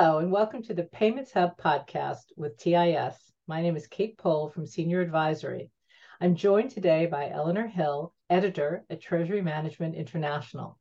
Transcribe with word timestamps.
Hello, 0.00 0.18
and 0.18 0.30
welcome 0.30 0.62
to 0.62 0.74
the 0.74 0.84
Payments 0.84 1.32
Hub 1.32 1.58
podcast 1.58 2.26
with 2.36 2.56
TIS. 2.56 3.32
My 3.48 3.60
name 3.60 3.74
is 3.74 3.88
Kate 3.88 4.16
Pohl 4.16 4.48
from 4.48 4.64
Senior 4.64 5.00
Advisory. 5.00 5.72
I'm 6.20 6.36
joined 6.36 6.70
today 6.70 7.06
by 7.06 7.30
Eleanor 7.30 7.66
Hill, 7.66 8.14
editor 8.30 8.84
at 8.90 9.00
Treasury 9.00 9.42
Management 9.42 9.96
International. 9.96 10.78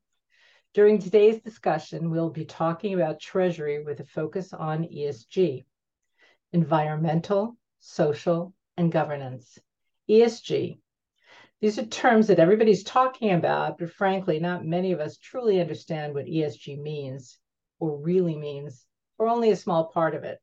During 0.75 0.99
today's 0.99 1.41
discussion, 1.41 2.11
we'll 2.11 2.29
be 2.29 2.45
talking 2.45 2.93
about 2.93 3.19
Treasury 3.19 3.83
with 3.83 3.99
a 4.01 4.05
focus 4.05 4.53
on 4.53 4.83
ESG, 4.83 5.65
environmental, 6.53 7.57
social, 7.79 8.53
and 8.77 8.91
governance. 8.91 9.57
ESG. 10.07 10.79
These 11.59 11.79
are 11.79 11.85
terms 11.87 12.27
that 12.27 12.37
everybody's 12.37 12.83
talking 12.83 13.31
about, 13.31 13.79
but 13.79 13.89
frankly, 13.89 14.39
not 14.39 14.63
many 14.63 14.91
of 14.91 14.99
us 14.99 15.17
truly 15.17 15.59
understand 15.59 16.13
what 16.13 16.27
ESG 16.27 16.79
means 16.79 17.39
or 17.79 17.97
really 17.97 18.35
means 18.37 18.85
or 19.17 19.27
only 19.27 19.51
a 19.51 19.55
small 19.55 19.85
part 19.85 20.15
of 20.15 20.23
it. 20.23 20.39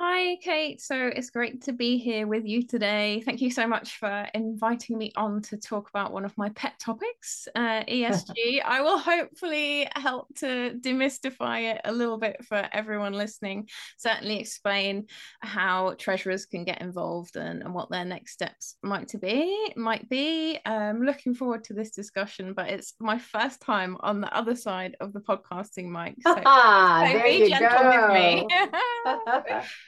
Hi, 0.00 0.36
Kate. 0.36 0.80
So 0.80 1.08
it's 1.08 1.30
great 1.30 1.62
to 1.62 1.72
be 1.72 1.98
here 1.98 2.28
with 2.28 2.46
you 2.46 2.64
today. 2.64 3.20
Thank 3.24 3.40
you 3.40 3.50
so 3.50 3.66
much 3.66 3.98
for 3.98 4.28
inviting 4.32 4.96
me 4.96 5.10
on 5.16 5.42
to 5.42 5.56
talk 5.56 5.88
about 5.88 6.12
one 6.12 6.24
of 6.24 6.38
my 6.38 6.50
pet 6.50 6.74
topics, 6.78 7.48
uh, 7.56 7.82
ESG. 7.88 8.62
I 8.64 8.80
will 8.80 8.98
hopefully 8.98 9.88
help 9.96 10.28
to 10.36 10.78
demystify 10.80 11.74
it 11.74 11.80
a 11.84 11.90
little 11.90 12.16
bit 12.16 12.44
for 12.44 12.68
everyone 12.70 13.12
listening. 13.12 13.68
Certainly 13.96 14.38
explain 14.38 15.06
how 15.40 15.96
treasurers 15.98 16.46
can 16.46 16.62
get 16.62 16.80
involved 16.80 17.34
and, 17.34 17.60
and 17.64 17.74
what 17.74 17.90
their 17.90 18.04
next 18.04 18.34
steps 18.34 18.76
might 18.84 19.08
to 19.08 19.18
be. 19.18 19.72
Might 19.74 20.08
be. 20.08 20.60
Um, 20.64 21.02
looking 21.02 21.34
forward 21.34 21.64
to 21.64 21.74
this 21.74 21.90
discussion, 21.90 22.52
but 22.52 22.70
it's 22.70 22.94
my 23.00 23.18
first 23.18 23.60
time 23.60 23.96
on 23.98 24.20
the 24.20 24.32
other 24.32 24.54
side 24.54 24.96
of 25.00 25.12
the 25.12 25.20
podcasting 25.20 25.90
mic. 25.90 26.14
So, 26.22 26.34
so 26.34 27.22
be 27.24 27.48
gentle 27.48 27.82
go. 27.82 28.12
with 28.12 28.14
me. 28.14 28.46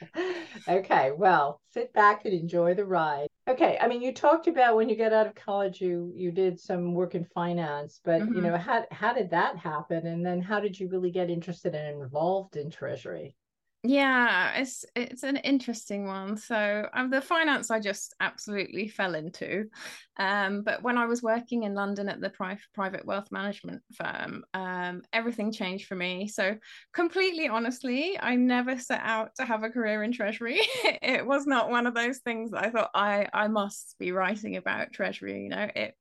okay, 0.67 1.11
well, 1.11 1.61
sit 1.71 1.93
back 1.93 2.25
and 2.25 2.33
enjoy 2.33 2.73
the 2.73 2.85
ride. 2.85 3.27
Okay, 3.47 3.77
I 3.81 3.87
mean, 3.87 4.01
you 4.01 4.13
talked 4.13 4.47
about 4.47 4.75
when 4.75 4.89
you 4.89 4.95
get 4.95 5.13
out 5.13 5.27
of 5.27 5.35
college, 5.35 5.81
you 5.81 6.11
you 6.15 6.31
did 6.31 6.59
some 6.59 6.93
work 6.93 7.15
in 7.15 7.25
finance, 7.25 7.99
but 8.03 8.21
mm-hmm. 8.21 8.35
you 8.35 8.41
know, 8.41 8.57
how 8.57 8.85
how 8.91 9.13
did 9.13 9.31
that 9.31 9.57
happen? 9.57 10.05
And 10.07 10.25
then 10.25 10.41
how 10.41 10.59
did 10.59 10.79
you 10.79 10.87
really 10.89 11.11
get 11.11 11.29
interested 11.29 11.75
and 11.75 12.01
involved 12.01 12.55
in 12.55 12.69
treasury? 12.69 13.35
Yeah, 13.83 14.57
it's 14.59 14.85
it's 14.95 15.23
an 15.23 15.37
interesting 15.37 16.05
one. 16.05 16.37
So 16.37 16.87
um, 16.93 17.09
the 17.09 17.19
finance 17.19 17.71
I 17.71 17.79
just 17.79 18.13
absolutely 18.19 18.87
fell 18.87 19.15
into, 19.15 19.69
um, 20.17 20.61
but 20.61 20.83
when 20.83 20.99
I 20.99 21.07
was 21.07 21.23
working 21.23 21.63
in 21.63 21.73
London 21.73 22.07
at 22.07 22.21
the 22.21 22.29
pri- 22.29 22.59
private 22.75 23.07
wealth 23.07 23.31
management 23.31 23.81
firm, 23.95 24.45
um, 24.53 25.01
everything 25.13 25.51
changed 25.51 25.87
for 25.87 25.95
me. 25.95 26.27
So 26.27 26.57
completely 26.93 27.47
honestly, 27.47 28.19
I 28.19 28.35
never 28.35 28.77
set 28.77 29.01
out 29.03 29.31
to 29.37 29.45
have 29.45 29.63
a 29.63 29.69
career 29.71 30.03
in 30.03 30.11
treasury. 30.11 30.59
it 31.01 31.25
was 31.25 31.47
not 31.47 31.71
one 31.71 31.87
of 31.87 31.95
those 31.95 32.19
things 32.19 32.51
that 32.51 32.63
I 32.63 32.69
thought 32.69 32.91
I 32.93 33.29
I 33.33 33.47
must 33.47 33.95
be 33.97 34.11
writing 34.11 34.57
about 34.57 34.93
treasury. 34.93 35.41
You 35.45 35.49
know, 35.49 35.67
it 35.75 35.95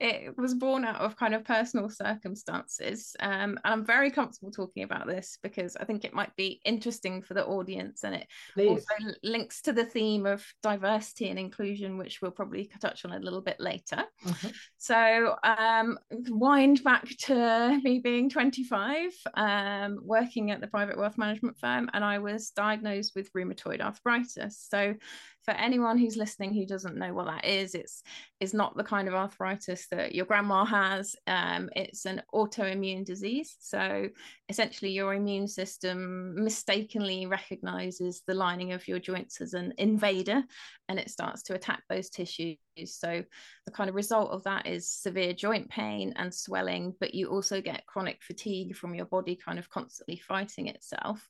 it 0.00 0.36
was 0.36 0.54
born 0.54 0.84
out 0.84 1.00
of 1.00 1.16
kind 1.16 1.34
of 1.34 1.44
personal 1.44 1.88
circumstances. 1.88 3.16
Um, 3.20 3.58
and 3.64 3.72
I'm 3.74 3.84
very 3.84 4.10
comfortable 4.10 4.50
talking 4.50 4.82
about 4.82 5.06
this 5.06 5.38
because 5.42 5.76
I 5.76 5.84
think 5.84 6.04
it 6.04 6.14
might 6.14 6.34
be 6.36 6.60
interesting 6.64 7.22
for 7.24 7.34
the 7.34 7.44
audience 7.44 8.04
and 8.04 8.14
it 8.14 8.26
Please. 8.54 8.68
also 8.68 9.14
links 9.22 9.62
to 9.62 9.72
the 9.72 9.84
theme 9.84 10.26
of 10.26 10.44
diversity 10.62 11.28
and 11.28 11.38
inclusion 11.38 11.98
which 11.98 12.20
we'll 12.20 12.30
probably 12.30 12.70
touch 12.80 13.04
on 13.04 13.12
a 13.12 13.18
little 13.18 13.40
bit 13.40 13.58
later 13.58 14.04
mm-hmm. 14.24 14.48
so 14.78 15.36
um, 15.42 15.98
wind 16.28 16.82
back 16.84 17.08
to 17.18 17.80
me 17.82 17.98
being 17.98 18.28
25 18.28 19.10
um, 19.34 19.98
working 20.02 20.50
at 20.50 20.60
the 20.60 20.66
private 20.66 20.98
wealth 20.98 21.18
management 21.18 21.58
firm 21.58 21.90
and 21.94 22.04
i 22.04 22.18
was 22.18 22.50
diagnosed 22.50 23.12
with 23.14 23.32
rheumatoid 23.32 23.80
arthritis 23.80 24.66
so 24.70 24.94
for 25.44 25.52
anyone 25.52 25.98
who's 25.98 26.16
listening 26.16 26.54
who 26.54 26.66
doesn't 26.66 26.96
know 26.96 27.12
what 27.12 27.26
that 27.26 27.44
is, 27.44 27.74
it's 27.74 28.02
is 28.40 28.54
not 28.54 28.76
the 28.76 28.84
kind 28.84 29.08
of 29.08 29.14
arthritis 29.14 29.86
that 29.90 30.14
your 30.14 30.26
grandma 30.26 30.64
has. 30.64 31.16
Um, 31.26 31.70
it's 31.74 32.04
an 32.04 32.22
autoimmune 32.34 33.04
disease. 33.04 33.56
So 33.60 34.08
essentially, 34.48 34.90
your 34.90 35.14
immune 35.14 35.48
system 35.48 36.34
mistakenly 36.42 37.26
recognizes 37.26 38.22
the 38.26 38.34
lining 38.34 38.72
of 38.72 38.86
your 38.86 38.98
joints 38.98 39.40
as 39.40 39.54
an 39.54 39.72
invader, 39.78 40.42
and 40.88 40.98
it 40.98 41.10
starts 41.10 41.42
to 41.44 41.54
attack 41.54 41.82
those 41.88 42.10
tissues. 42.10 42.58
So 42.86 43.22
the 43.66 43.72
kind 43.72 43.88
of 43.88 43.94
result 43.94 44.30
of 44.30 44.42
that 44.44 44.66
is 44.66 44.90
severe 44.90 45.32
joint 45.32 45.70
pain 45.70 46.12
and 46.16 46.34
swelling, 46.34 46.94
but 46.98 47.14
you 47.14 47.28
also 47.28 47.60
get 47.60 47.86
chronic 47.86 48.20
fatigue 48.22 48.76
from 48.76 48.94
your 48.94 49.06
body 49.06 49.36
kind 49.36 49.58
of 49.58 49.70
constantly 49.70 50.16
fighting 50.16 50.66
itself. 50.66 51.28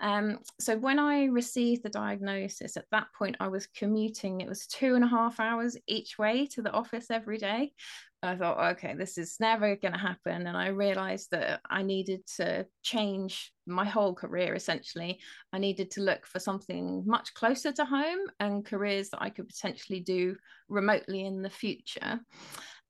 Um, 0.00 0.38
so 0.60 0.76
when 0.76 0.98
I 0.98 1.24
received 1.24 1.82
the 1.82 1.88
diagnosis, 1.88 2.76
at 2.76 2.84
that 2.92 3.06
point 3.16 3.36
I 3.40 3.48
was 3.52 3.68
commuting. 3.68 4.40
It 4.40 4.48
was 4.48 4.66
two 4.66 4.96
and 4.96 5.04
a 5.04 5.08
half 5.08 5.38
hours 5.38 5.76
each 5.86 6.18
way 6.18 6.46
to 6.48 6.62
the 6.62 6.72
office 6.72 7.10
every 7.10 7.38
day. 7.38 7.72
I 8.24 8.36
thought, 8.36 8.76
okay, 8.76 8.94
this 8.94 9.18
is 9.18 9.38
never 9.40 9.74
going 9.74 9.92
to 9.92 9.98
happen. 9.98 10.46
And 10.46 10.56
I 10.56 10.68
realized 10.68 11.32
that 11.32 11.60
I 11.68 11.82
needed 11.82 12.24
to 12.36 12.66
change 12.82 13.52
my 13.66 13.84
whole 13.84 14.14
career 14.14 14.54
essentially. 14.54 15.20
I 15.52 15.58
needed 15.58 15.90
to 15.92 16.02
look 16.02 16.26
for 16.26 16.38
something 16.38 17.04
much 17.04 17.34
closer 17.34 17.72
to 17.72 17.84
home 17.84 18.20
and 18.38 18.64
careers 18.64 19.10
that 19.10 19.22
I 19.22 19.30
could 19.30 19.48
potentially 19.48 20.00
do 20.00 20.36
remotely 20.68 21.24
in 21.24 21.42
the 21.42 21.50
future. 21.50 22.20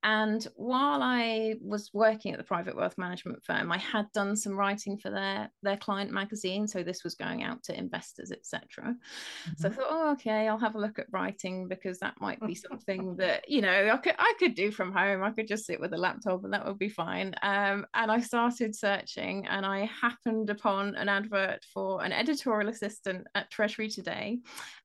And 0.03 0.47
while 0.57 1.01
I 1.03 1.55
was 1.61 1.91
working 1.93 2.33
at 2.33 2.39
the 2.39 2.45
private 2.45 2.77
wealth 2.77 2.99
management 2.99 3.45
firm, 3.45 3.71
I 3.71 3.79
had 3.79 4.11
done 4.13 4.35
some 4.35 4.59
writing 4.59 4.99
for 4.99 5.11
their 5.11 5.51
their 5.63 5.77
client 5.77 6.11
magazine. 6.11 6.67
So 6.67 6.83
this 6.83 7.05
was 7.05 7.15
going 7.15 7.45
out 7.45 7.63
to 7.65 7.79
investors, 7.79 8.33
etc. 8.33 8.63
Mm-hmm. 8.85 9.53
So 9.59 9.69
I 9.69 9.71
mm-hmm. 9.71 9.81
thought, 9.81 9.89
oh, 9.91 10.13
okay, 10.13 10.49
I'll 10.49 10.59
have 10.59 10.75
a 10.75 10.81
look 10.81 10.99
at 10.99 11.07
writing 11.13 11.69
because 11.69 11.99
that 12.01 12.15
might 12.21 12.41
be 12.41 12.55
something 12.55 13.17
that 13.19 13.49
you 13.49 13.61
know 13.61 13.91
I 13.93 13.97
could 13.99 14.15
I 14.19 14.35
could 14.39 14.55
do 14.55 14.73
from 14.73 14.93
home. 14.93 15.23
I 15.23 15.31
could 15.31 15.47
just 15.47 15.67
sit 15.67 15.81
with 15.81 15.93
a 15.93 15.99
laptop 15.99 16.43
and 16.43 16.53
that 16.53 16.67
would 16.67 16.79
be 16.79 16.89
fine. 16.89 17.35
Um, 17.43 17.87
and 17.95 18.11
I 18.11 18.21
started 18.21 18.75
searching, 18.75 19.47
and 19.47 19.65
I 19.65 19.87
happened 20.01 20.51
upon 20.51 20.97
an 20.97 21.09
advert 21.09 21.65
for 21.73 22.03
an 22.05 22.13
editorial 22.13 22.71
assistant 22.71 23.27
at 23.37 23.51
Treasury 23.51 23.89
Today, 23.89 24.39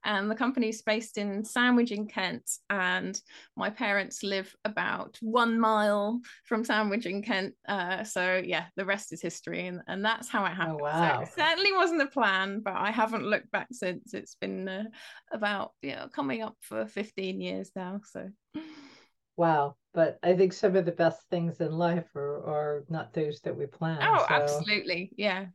and 0.05 0.29
the 0.29 0.35
company 0.35 0.69
is 0.69 0.81
based 0.83 1.17
in 1.17 1.43
Sandwich 1.43 1.91
in 1.91 2.05
Kent, 2.05 2.49
and 2.69 3.19
my 3.55 3.71
parents 3.71 4.21
live 4.21 4.55
about 4.63 5.06
about 5.07 5.17
one 5.21 5.59
mile 5.59 6.19
from 6.45 6.63
Sandwich 6.63 7.05
in 7.05 7.21
Kent. 7.21 7.53
Uh, 7.67 8.03
so 8.03 8.41
yeah, 8.43 8.65
the 8.75 8.85
rest 8.85 9.13
is 9.13 9.21
history, 9.21 9.67
and, 9.67 9.81
and 9.87 10.03
that's 10.03 10.29
how 10.29 10.45
it 10.45 10.51
oh, 10.51 10.55
happened. 10.55 10.77
Oh, 10.81 10.83
wow. 10.83 11.23
So 11.23 11.31
certainly 11.37 11.73
wasn't 11.73 12.01
a 12.01 12.07
plan, 12.07 12.61
but 12.61 12.75
I 12.75 12.91
haven't 12.91 13.25
looked 13.25 13.51
back 13.51 13.67
since. 13.71 14.13
It's 14.13 14.35
been 14.35 14.67
uh, 14.67 14.83
about 15.31 15.71
yeah 15.81 16.07
coming 16.13 16.41
up 16.41 16.55
for 16.61 16.85
15 16.85 17.41
years 17.41 17.71
now. 17.75 18.01
So 18.05 18.29
wow. 19.35 19.75
But 19.93 20.19
I 20.21 20.33
think 20.33 20.53
some 20.53 20.75
of 20.75 20.85
the 20.85 20.91
best 20.91 21.21
things 21.31 21.59
in 21.59 21.71
life 21.71 22.15
are, 22.15 22.45
are 22.45 22.85
not 22.87 23.13
those 23.13 23.39
that 23.41 23.57
we 23.57 23.65
plan. 23.65 23.97
Oh, 24.01 24.25
so. 24.27 24.33
absolutely. 24.33 25.11
Yeah. 25.17 25.47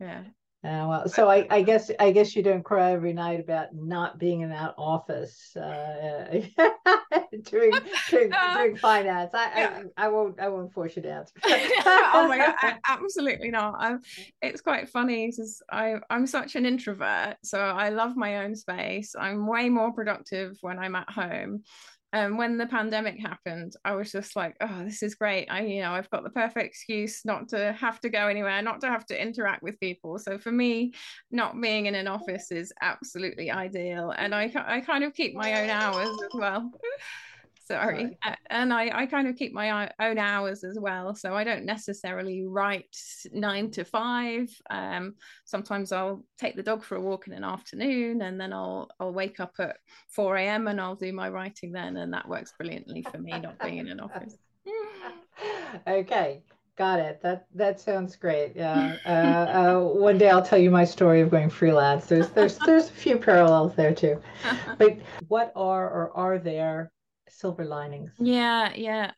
Yeah. 0.00 0.24
Uh, 0.66 0.86
well, 0.88 1.08
so 1.08 1.30
I, 1.30 1.46
I, 1.48 1.62
guess 1.62 1.92
I 2.00 2.10
guess 2.10 2.34
you 2.34 2.42
don't 2.42 2.64
cry 2.64 2.90
every 2.90 3.12
night 3.12 3.38
about 3.38 3.72
not 3.72 4.18
being 4.18 4.40
in 4.40 4.50
that 4.50 4.74
office 4.76 5.54
uh, 5.56 6.40
doing, 7.44 7.70
doing, 8.10 8.32
uh, 8.32 8.56
doing 8.56 8.76
finance. 8.76 9.30
I, 9.32 9.60
yeah. 9.60 9.82
I, 9.96 10.06
I 10.06 10.08
won't 10.08 10.40
I 10.40 10.48
won't 10.48 10.72
force 10.72 10.96
you 10.96 11.02
to 11.02 11.12
answer. 11.12 11.34
oh 11.44 12.26
my 12.28 12.38
god, 12.38 12.54
I, 12.58 12.78
absolutely 12.88 13.52
not. 13.52 13.76
I'm, 13.78 14.00
it's 14.42 14.60
quite 14.60 14.88
funny 14.88 15.28
because 15.28 15.62
I 15.70 15.96
I'm 16.10 16.26
such 16.26 16.56
an 16.56 16.66
introvert, 16.66 17.36
so 17.44 17.60
I 17.60 17.90
love 17.90 18.16
my 18.16 18.38
own 18.38 18.56
space. 18.56 19.14
I'm 19.16 19.46
way 19.46 19.68
more 19.68 19.92
productive 19.92 20.58
when 20.62 20.80
I'm 20.80 20.96
at 20.96 21.08
home 21.08 21.62
um, 22.16 22.38
when 22.38 22.56
the 22.56 22.66
pandemic 22.66 23.20
happened, 23.20 23.74
I 23.84 23.94
was 23.94 24.10
just 24.10 24.36
like, 24.36 24.56
oh, 24.62 24.84
this 24.84 25.02
is 25.02 25.14
great. 25.14 25.48
I, 25.50 25.60
you 25.66 25.82
know, 25.82 25.92
I've 25.92 26.08
got 26.08 26.24
the 26.24 26.30
perfect 26.30 26.64
excuse 26.64 27.26
not 27.26 27.50
to 27.50 27.74
have 27.74 28.00
to 28.00 28.08
go 28.08 28.28
anywhere, 28.28 28.62
not 28.62 28.80
to 28.80 28.86
have 28.86 29.04
to 29.06 29.22
interact 29.22 29.62
with 29.62 29.78
people. 29.80 30.18
So 30.18 30.38
for 30.38 30.50
me, 30.50 30.94
not 31.30 31.60
being 31.60 31.84
in 31.84 31.94
an 31.94 32.08
office 32.08 32.50
is 32.50 32.72
absolutely 32.80 33.50
ideal. 33.50 34.14
And 34.16 34.34
I, 34.34 34.50
I 34.66 34.80
kind 34.80 35.04
of 35.04 35.12
keep 35.12 35.34
my 35.34 35.62
own 35.62 35.68
hours 35.68 36.08
as 36.08 36.30
well 36.32 36.72
sorry. 37.66 38.18
And 38.50 38.72
I, 38.72 39.02
I 39.02 39.06
kind 39.06 39.28
of 39.28 39.36
keep 39.36 39.52
my 39.52 39.90
own 40.00 40.18
hours 40.18 40.64
as 40.64 40.78
well 40.78 41.14
so 41.14 41.34
i 41.34 41.44
don't 41.44 41.64
necessarily 41.64 42.44
write 42.44 42.96
nine 43.32 43.70
to 43.72 43.84
five. 43.84 44.48
Um, 44.70 45.14
sometimes 45.44 45.92
i'll 45.92 46.24
take 46.38 46.56
the 46.56 46.62
dog 46.62 46.84
for 46.84 46.96
a 46.96 47.00
walk 47.00 47.26
in 47.26 47.32
an 47.32 47.44
afternoon 47.44 48.22
and 48.22 48.40
then 48.40 48.52
i'll 48.52 48.88
i'll 49.00 49.12
wake 49.12 49.40
up 49.40 49.54
at 49.58 49.76
4 50.08 50.36
a.m 50.36 50.68
and 50.68 50.80
i'll 50.80 50.94
do 50.94 51.12
my 51.12 51.28
writing 51.28 51.72
then 51.72 51.96
and 51.96 52.12
that 52.12 52.28
works 52.28 52.52
brilliantly 52.56 53.02
for 53.02 53.18
me 53.18 53.32
not 53.38 53.58
being 53.60 53.78
in 53.78 53.88
an 53.88 54.00
office. 54.00 54.36
Okay. 55.86 56.42
Got 56.76 57.00
it. 57.00 57.22
That 57.22 57.46
that 57.54 57.80
sounds 57.80 58.16
great. 58.16 58.52
Yeah. 58.54 58.96
Uh, 59.06 59.08
uh, 59.08 59.80
one 59.80 60.18
day 60.18 60.28
i'll 60.28 60.44
tell 60.44 60.58
you 60.58 60.70
my 60.70 60.84
story 60.84 61.22
of 61.22 61.30
going 61.30 61.48
freelance. 61.48 62.04
There's 62.04 62.28
there's 62.30 62.58
there's 62.58 62.88
a 62.90 62.92
few 62.92 63.16
parallels 63.16 63.74
there 63.74 63.94
too. 63.94 64.20
But 64.78 64.98
what 65.28 65.52
are 65.56 65.88
or 65.88 66.10
are 66.14 66.38
there 66.38 66.92
silver 67.28 67.64
linings 67.64 68.12
yeah 68.18 68.72
yeah 68.74 69.12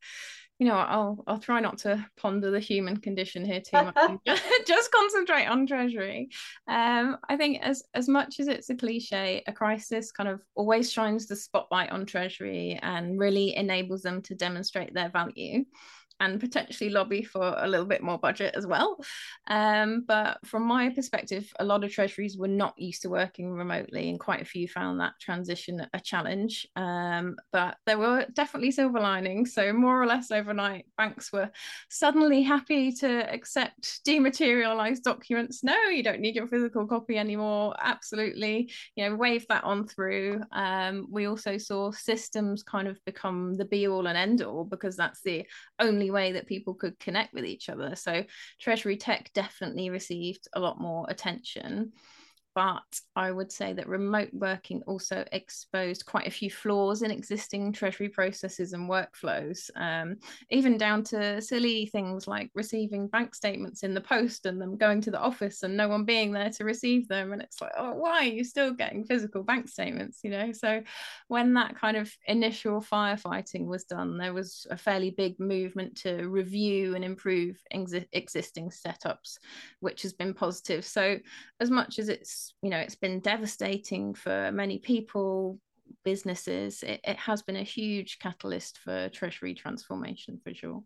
you 0.59 0.67
know, 0.67 0.75
I'll 0.75 1.23
I'll 1.29 1.39
try 1.39 1.61
not 1.61 1.79
to 1.79 2.05
ponder 2.17 2.51
the 2.51 2.59
human 2.59 2.97
condition 2.97 3.45
here 3.45 3.61
too 3.61 3.85
much. 3.85 3.95
just 4.67 4.91
concentrate 4.91 5.47
on 5.47 5.67
treasury. 5.67 6.31
Um, 6.67 7.19
I 7.29 7.37
think 7.37 7.63
as 7.63 7.85
as 7.95 8.09
much 8.09 8.41
as 8.41 8.49
it's 8.49 8.69
a 8.69 8.75
cliche, 8.75 9.45
a 9.47 9.53
crisis 9.53 10.11
kind 10.11 10.29
of 10.29 10.43
always 10.57 10.91
shines 10.91 11.29
the 11.29 11.37
spotlight 11.37 11.91
on 11.91 12.07
treasury 12.07 12.79
and 12.83 13.21
really 13.21 13.55
enables 13.55 14.03
them 14.03 14.21
to 14.23 14.35
demonstrate 14.35 14.93
their 14.93 15.11
value 15.11 15.65
and 16.21 16.41
potentially 16.41 16.91
lobby 16.91 17.23
for 17.23 17.55
a 17.59 17.69
little 17.69 17.87
bit 17.87 18.03
more 18.03 18.19
budget 18.19 18.55
as 18.57 18.67
well. 18.67 18.99
Um, 19.47 20.05
but 20.07 20.39
from 20.45 20.65
my 20.65 20.91
perspective, 20.91 21.51
a 21.59 21.65
lot 21.65 21.85
of 21.85 21.93
treasuries 21.93 22.37
were 22.37 22.49
not 22.49 22.79
used 22.79 23.03
to 23.03 23.11
working 23.11 23.53
remotely, 23.53 24.11
and 24.11 24.19
quite 24.19 24.43
a 24.43 24.47
few 24.47 24.69
found 24.69 25.01
that 25.01 25.15
transition 25.21 25.87
a 25.93 26.01
challenge. 26.01 26.67
Um, 26.77 27.37
but 27.53 27.77
there 27.87 27.99
were 27.99 28.27
definitely 28.33 28.71
silver 28.71 29.01
linings. 29.01 29.55
So, 29.55 29.73
more 29.73 30.01
or 30.03 30.07
less 30.07 30.31
overnight, 30.31 30.87
banks 30.97 31.33
were 31.33 31.51
suddenly 31.89 32.43
happy 32.43 32.93
to 32.93 33.33
accept 33.33 34.01
dematerialized 34.05 35.05
documents. 35.05 35.63
No, 35.63 35.77
you 35.85 36.03
don't 36.03 36.21
need 36.21 36.35
your 36.35 36.49
physical 36.49 36.87
copy 36.87 37.17
anymore. 37.17 37.75
Absolutely. 37.81 38.73
You 38.97 39.09
know, 39.09 39.17
wave 39.17 39.47
that 39.49 39.65
on 39.65 39.87
through. 39.87 40.43
Um, 40.53 41.07
we 41.11 41.27
also 41.27 41.59
saw 41.59 41.91
systems 41.93 42.63
kind 42.63 42.89
of 42.89 42.99
become 43.05 43.55
the 43.55 43.65
be 43.65 43.87
all 43.87 44.07
and 44.07 44.17
end 44.17 44.43
all 44.43 44.65
because 44.65 44.97
that's 44.97 45.21
the 45.23 45.47
only 45.79 46.08
way 46.11 46.33
that 46.33 46.47
people 46.47 46.75
could 46.75 46.99
connect 46.99 47.35
with 47.35 47.45
each 47.45 47.69
other. 47.69 47.97
So 47.97 48.25
Treasury 48.61 48.97
Tech 48.97 49.31
definitely 49.35 49.91
received 49.91 50.49
a 50.53 50.61
lot 50.61 50.81
more 50.81 51.07
attention 51.09 51.93
but 52.55 52.83
I 53.15 53.31
would 53.31 53.53
say 53.53 53.73
that 53.73 53.89
remote 53.89 54.31
working 54.33 54.83
also 54.87 55.25
exposed 55.31 56.07
quite 56.07 56.27
a 56.27 56.31
few 56.31 56.51
flaws 56.51 57.03
in 57.03 57.11
existing 57.11 57.73
Treasury 57.73 58.09
processes 58.09 58.73
and 58.73 58.91
workflows, 58.91 59.71
um, 59.77 60.17
even 60.51 60.77
down 60.77 61.05
to 61.05 61.41
silly 61.41 61.87
things 61.87 62.27
like 62.27 62.51
receiving 62.55 63.07
bank 63.07 63.35
statements 63.35 63.85
in 63.85 63.95
the 63.95 64.01
post 64.01 64.47
and 64.47 64.61
them 64.61 64.77
going 64.77 65.01
to 65.03 65.11
the 65.11 65.21
office 65.21 65.63
and 65.63 65.77
no 65.77 65.89
one 65.89 66.05
being 66.05 66.33
there 66.33 66.51
to 66.51 66.65
receive 66.65 67.07
them. 67.07 67.33
And 67.33 67.41
it's 67.41 67.61
like, 67.61 67.73
oh, 67.79 67.93
why 67.93 68.19
are 68.19 68.25
you 68.25 68.43
still 68.43 68.73
getting 68.73 69.05
physical 69.05 69.45
bank 69.45 69.69
statements? 69.69 70.21
You 70.25 70.31
know, 70.31 70.53
so 70.53 70.83
when 71.29 71.55
that 71.55 71.77
kind 71.77 71.97
of 71.97 72.13
initial 72.27 72.81
firefighting 72.81 73.67
was 73.67 73.85
done, 73.85 74.19
there 74.19 74.35
was 74.35 74.67
a 74.71 74.77
fairly 74.77 75.11
big 75.11 75.39
movement 75.39 75.97
to 75.99 76.29
review 76.29 76.95
and 76.95 77.05
improve 77.05 77.57
ex- 77.71 77.93
existing 78.13 78.71
setups, 78.71 79.39
which 79.81 80.03
has 80.03 80.13
been 80.13 80.35
positive. 80.35 80.85
So, 80.85 81.19
as 81.61 81.71
much 81.71 81.99
as 81.99 82.09
it's 82.09 82.48
you 82.63 82.71
know 82.71 82.79
it's 82.79 82.97
been 82.97 83.21
devastating 83.21 84.15
for 84.15 84.51
many 84.53 84.79
people 84.79 85.59
businesses. 86.05 86.83
It, 86.83 87.01
it 87.05 87.17
has 87.17 87.43
been 87.43 87.57
a 87.57 87.63
huge 87.63 88.19
catalyst 88.19 88.79
for 88.79 89.09
treasury 89.09 89.55
transformation 89.55 90.41
for 90.43 90.55
sure. 90.55 90.83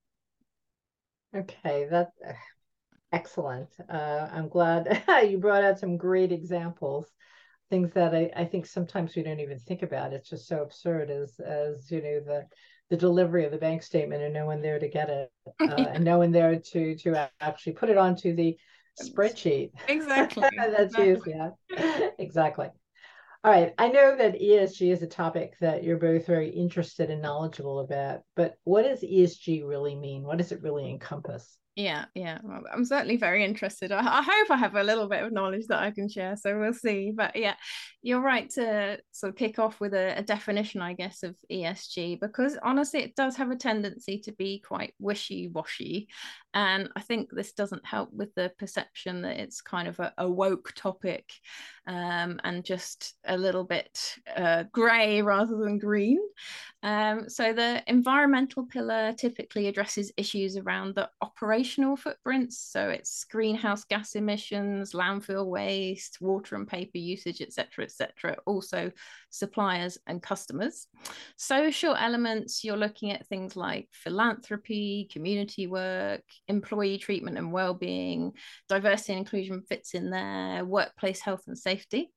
Okay 1.35 1.87
that's 1.91 2.17
excellent. 3.13 3.69
Uh, 3.91 4.29
i'm 4.33 4.49
glad 4.49 5.03
you 5.29 5.39
brought 5.39 5.65
out 5.65 5.79
some 5.79 5.97
great 5.97 6.33
examples 6.33 7.11
things 7.73 7.93
that 7.95 8.15
I, 8.15 8.31
I 8.37 8.45
think 8.45 8.67
sometimes 8.67 9.17
we 9.17 9.23
don't 9.23 9.41
even 9.41 9.59
think 9.59 9.83
about. 9.83 10.13
It's 10.13 10.29
just 10.29 10.47
so 10.47 10.61
absurd 10.61 11.11
as 11.11 11.41
as 11.41 11.91
you 11.91 12.03
know 12.03 12.21
the 12.21 12.47
the 12.91 12.99
delivery 12.99 13.47
of 13.47 13.51
the 13.51 13.57
bank 13.57 13.83
statement 13.83 14.23
and 14.23 14.35
no 14.35 14.45
one 14.45 14.61
there 14.61 14.79
to 14.79 14.89
get 14.89 15.09
it 15.09 15.33
uh, 15.61 15.75
and 15.95 16.05
no 16.05 16.19
one 16.19 16.33
there 16.33 16.59
to 16.59 16.95
to 16.97 17.31
actually 17.41 17.73
put 17.73 17.89
it 17.89 17.97
onto 17.97 18.37
the 18.37 18.59
spreadsheet. 19.01 19.71
Exactly. 19.89 20.49
That's 20.57 20.95
exactly. 20.95 21.09
used, 21.09 21.27
yeah. 21.27 22.11
exactly. 22.19 22.69
All 23.45 23.51
right. 23.51 23.75
I 23.79 23.89
know 23.89 24.17
that 24.17 24.41
ESG 24.41 24.93
is 24.93 25.03
a 25.03 25.07
topic 25.07 25.55
that 25.61 25.83
you're 25.83 25.99
both 25.99 26.27
very 26.27 26.49
interested 26.49 27.11
and 27.11 27.23
knowledgeable 27.23 27.81
about, 27.81 28.21
but 28.37 28.55
what 28.65 28.85
does 28.85 29.03
ESG 29.03 29.67
really 29.67 29.97
mean? 29.97 30.23
What 30.23 30.39
does 30.39 30.53
it 30.53 30.63
really 30.63 30.89
encompass? 30.89 31.59
Yeah, 31.75 32.05
yeah. 32.15 32.39
I'm 32.71 32.85
certainly 32.85 33.17
very 33.17 33.43
interested. 33.43 33.93
I, 33.93 34.01
I, 34.01 34.23
hope 34.23 34.51
I 34.51 34.57
have 34.59 34.75
a 34.75 34.83
little 34.83 35.09
bit 35.09 35.23
of 35.23 35.33
knowledge 35.33 35.69
that 35.69 35.83
I 35.83 35.91
can 35.91 36.07
share. 36.07 36.37
So 36.37 36.59
we'll 36.59 36.75
see. 36.75 37.13
But 37.15 37.35
yeah, 37.35 37.55
you're 38.03 38.21
right 38.21 38.51
to 38.51 38.99
sort 39.13 39.31
of 39.31 39.37
kick 39.37 39.59
off 39.59 39.81
with 39.81 39.95
a, 39.95 40.19
a, 40.19 40.23
definition, 40.23 40.83
I 40.83 40.93
guess, 40.93 41.23
of 41.23 41.35
ESG, 41.51 42.21
because 42.21 42.59
honestly, 42.63 43.01
it 43.01 43.17
does 43.17 43.37
have 43.37 43.51
a 43.51 43.57
tendency 43.57 44.19
to 44.19 44.33
be 44.33 44.61
quite 44.61 44.93
wishy 44.99 45.49
washy. 45.49 46.09
And 46.53 46.91
I 46.95 47.01
think 47.01 47.31
this 47.31 47.53
doesn't 47.53 47.87
help 47.87 48.11
with 48.13 48.35
the 48.35 48.53
perception 48.59 49.23
that 49.23 49.39
it's 49.39 49.63
kind 49.63 49.89
of 49.89 49.99
a, 49.99 50.13
a 50.19 50.31
woke 50.31 50.75
topic 50.77 51.33
um, 51.87 52.41
and 52.45 52.65
just 52.65 53.15
a 53.27 53.37
little 53.37 53.65
bit 53.65 54.17
uh, 54.37 54.65
grey 54.73 55.23
rather 55.23 55.57
than 55.57 55.79
green. 55.79 56.19
Um, 56.83 57.29
so 57.29 57.53
the 57.53 57.83
environmental 57.87 58.67
pillar 58.67 59.13
typically 59.13 59.69
addresses 59.69 60.13
issues 60.17 60.57
around 60.57 60.95
the 60.95 61.11
operational 61.21 61.97
footprints. 61.97 62.59
So 62.59 62.89
it's 62.89 63.25
greenhouse 63.25 63.85
gas 63.85 64.15
emissions, 64.15 64.93
landfill 64.93 65.47
waste, 65.47 66.21
water 66.21 66.57
and 66.57 66.67
paper 66.67 66.99
usage, 66.99 67.41
etc., 67.41 67.85
etc. 67.85 68.37
Also 68.47 68.91
suppliers 69.33 69.99
and 70.07 70.23
customers. 70.23 70.87
Social 71.37 71.97
elements, 71.97 72.63
you're 72.63 72.77
looking 72.77 73.11
at 73.11 73.27
things 73.27 73.57
like 73.57 73.89
philanthropy, 73.91 75.09
community 75.11 75.67
work, 75.67 76.23
employee 76.47 76.99
treatment 76.99 77.39
and 77.39 77.53
well-being, 77.53 78.33
diversity 78.69 79.15
and 79.15 79.21
inclusion 79.21 79.63
fits 79.69 79.95
in 79.95 80.11
there, 80.11 80.65
workplace 80.65 81.21
health 81.21 81.43
and 81.49 81.59
safety 81.59 82.13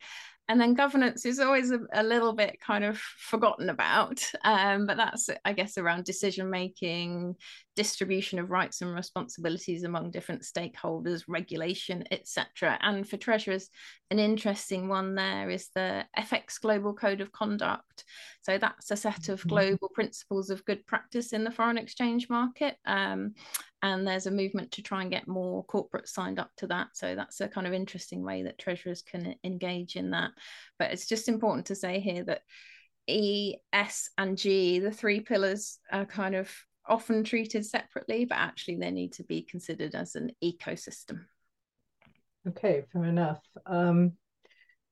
and 0.48 0.62
then 0.62 0.74
governance 0.74 1.26
is 1.26 1.40
always 1.40 1.72
a, 1.72 1.80
a, 1.94 2.04
little 2.04 2.34
bit 2.34 2.60
kind 2.62 2.84
of 2.84 2.98
forgotten 2.98 3.70
about 3.70 4.24
um, 4.44 4.86
but 4.86 4.98
that's 4.98 5.30
i 5.44 5.54
guess 5.54 5.78
around 5.78 6.06
decision 6.06 6.50
making 6.50 7.36
distribution 7.76 8.40
of 8.40 8.52
rights 8.52 8.82
and 8.82 8.94
responsibilities 8.94 9.84
among 9.84 10.12
different 10.12 10.44
stakeholders 10.44 11.24
regulation 11.28 12.04
etc 12.12 12.78
and 12.82 13.08
for 13.08 13.18
treasurers 13.18 13.70
an 14.12 14.20
interesting 14.20 14.88
one 14.88 15.16
there 15.16 15.50
is 15.50 15.70
the 15.76 16.06
fx 16.18 16.60
global 16.62 16.94
code 16.94 17.22
of 17.22 17.32
conduct. 17.32 18.06
So 18.42 18.58
that's 18.58 18.92
a 18.92 18.96
set 18.96 19.30
of 19.30 19.40
mm-hmm. 19.40 19.50
global 19.50 19.90
principles 19.94 20.50
of 20.50 20.66
good 20.66 20.86
practice 20.86 21.34
in 21.34 21.44
the 21.44 21.52
foreign 21.52 21.78
exchange 21.78 22.30
market. 22.30 22.78
Um, 22.86 23.34
and 23.82 24.08
there's 24.08 24.28
a 24.28 24.32
movement 24.32 24.72
to 24.74 24.82
try 24.82 25.02
and 25.02 25.12
get 25.12 25.28
more 25.28 25.66
corporates 25.66 26.10
signed 26.10 26.40
up 26.40 26.50
to 26.58 26.68
that. 26.68 26.88
So 26.94 27.16
that's 27.16 27.42
a 27.42 27.48
kind 27.48 27.68
of 27.68 27.74
interesting 27.74 28.24
way 28.24 28.44
that 28.44 28.58
treasurers 28.58 29.02
can 29.02 29.36
engage 29.44 29.96
in 29.96 30.12
that. 30.12 30.32
But 30.80 30.92
it's 30.92 31.08
just 31.08 31.28
important 31.28 31.68
to 31.68 31.76
say 31.76 32.00
here 32.00 32.24
that 32.24 32.42
E, 33.08 33.56
S, 33.72 34.10
and 34.18 34.38
G, 34.38 34.80
the 34.80 34.92
three 34.92 35.20
pillars, 35.20 35.78
are 35.92 36.06
kind 36.06 36.36
of 36.36 36.52
often 36.88 37.24
treated 37.24 37.66
separately, 37.66 38.26
but 38.26 38.38
actually 38.38 38.78
they 38.78 38.92
need 38.92 39.14
to 39.14 39.24
be 39.24 39.42
considered 39.42 39.96
as 39.96 40.16
an 40.16 40.32
ecosystem. 40.44 41.26
Okay, 42.48 42.84
fair 42.94 43.06
enough. 43.06 43.42
Um, 43.66 44.14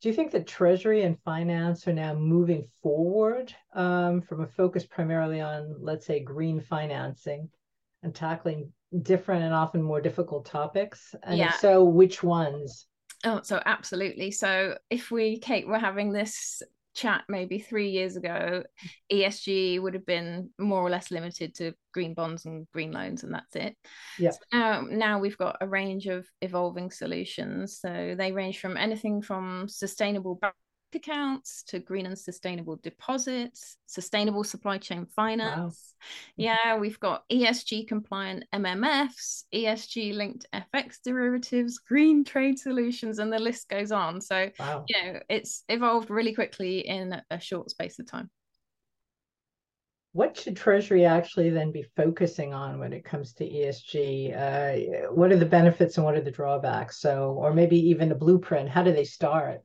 do 0.02 0.10
you 0.10 0.16
think 0.16 0.32
that 0.32 0.48
Treasury 0.48 1.04
and 1.04 1.18
finance 1.24 1.88
are 1.88 1.94
now 1.94 2.14
moving 2.14 2.66
forward 2.82 3.56
um, 3.74 4.22
from 4.22 4.42
a 4.42 4.48
focus 4.48 4.86
primarily 4.86 5.40
on, 5.40 5.76
let's 5.80 6.06
say, 6.06 6.20
green 6.20 6.60
financing 6.60 7.50
and 8.02 8.14
tackling 8.14 8.74
different 9.02 9.44
and 9.44 9.54
often 9.54 9.82
more 9.82 10.02
difficult 10.02 10.46
topics? 10.46 11.16
And 11.24 11.38
yeah. 11.38 11.54
so, 11.54 11.84
which 11.84 12.22
ones? 12.22 12.88
Oh, 13.24 13.40
so 13.44 13.62
absolutely. 13.66 14.32
So 14.32 14.78
if 14.90 15.10
we, 15.10 15.40
Kate, 15.40 15.68
we're 15.68 15.80
having 15.80 16.12
this 16.12 16.62
chat 16.94 17.24
maybe 17.28 17.60
three 17.60 17.90
years 17.90 18.16
ago, 18.16 18.64
ESG 19.12 19.82
would 19.82 19.94
have 19.94 20.06
been 20.06 20.50
more 20.58 20.82
or 20.82 20.90
less 20.90 21.12
limited 21.12 21.56
to 21.56 21.74
green 21.94 22.14
bonds 22.14 22.46
and 22.46 22.68
green 22.72 22.92
loans, 22.92 23.24
and 23.24 23.34
that's 23.34 23.56
it. 23.56 23.76
Yeah. 24.18 24.32
So 24.32 24.40
now, 24.52 24.82
now 24.90 25.20
we've 25.20 25.38
got 25.38 25.58
a 25.62 25.68
range 25.68 26.08
of 26.08 26.28
evolving 26.42 26.92
solutions. 26.92 27.80
So 27.80 28.16
they 28.18 28.32
range 28.32 28.60
from 28.60 28.78
anything 28.78 29.22
from 29.22 29.68
sustainable 29.68 30.36
accounts 30.96 31.64
to 31.64 31.80
green 31.80 32.06
and 32.06 32.18
sustainable 32.18 32.78
deposits, 32.78 33.78
sustainable 33.86 34.44
supply 34.44 34.78
chain 34.78 35.06
finance. 35.06 35.94
Wow. 35.94 36.06
Yeah, 36.36 36.78
we've 36.78 37.00
got 37.00 37.28
ESG 37.30 37.88
compliant 37.88 38.46
MMFs, 38.54 39.44
ESG 39.54 40.14
linked 40.14 40.46
FX 40.54 40.98
derivatives, 41.04 41.80
green 41.80 42.24
trade 42.24 42.60
solutions, 42.60 43.20
and 43.20 43.32
the 43.32 43.40
list 43.40 43.70
goes 43.70 43.92
on. 43.92 44.22
So, 44.22 44.50
wow. 44.60 44.86
you 44.88 45.04
know, 45.04 45.20
it's 45.30 45.64
evolved 45.70 46.10
really 46.10 46.34
quickly 46.34 46.80
in 46.80 47.22
a 47.30 47.40
short 47.40 47.70
space 47.70 48.00
of 48.00 48.10
time. 48.10 48.30
What 50.14 50.38
should 50.38 50.56
Treasury 50.56 51.06
actually 51.06 51.50
then 51.50 51.72
be 51.72 51.88
focusing 51.96 52.54
on 52.54 52.78
when 52.78 52.94
it 52.94 53.04
comes 53.04 53.34
to 53.34 53.50
ESG? 53.50 54.38
Uh, 54.38 55.12
what 55.12 55.32
are 55.32 55.38
the 55.38 55.46
benefits 55.46 55.98
and 55.98 56.06
what 56.06 56.16
are 56.16 56.22
the 56.22 56.30
drawbacks? 56.30 57.00
So, 57.00 57.32
or 57.32 57.52
maybe 57.52 57.90
even 57.90 58.12
a 58.12 58.16
blueprint. 58.16 58.70
How 58.70 58.84
do 58.84 58.94
they 58.94 59.06
start? 59.06 59.62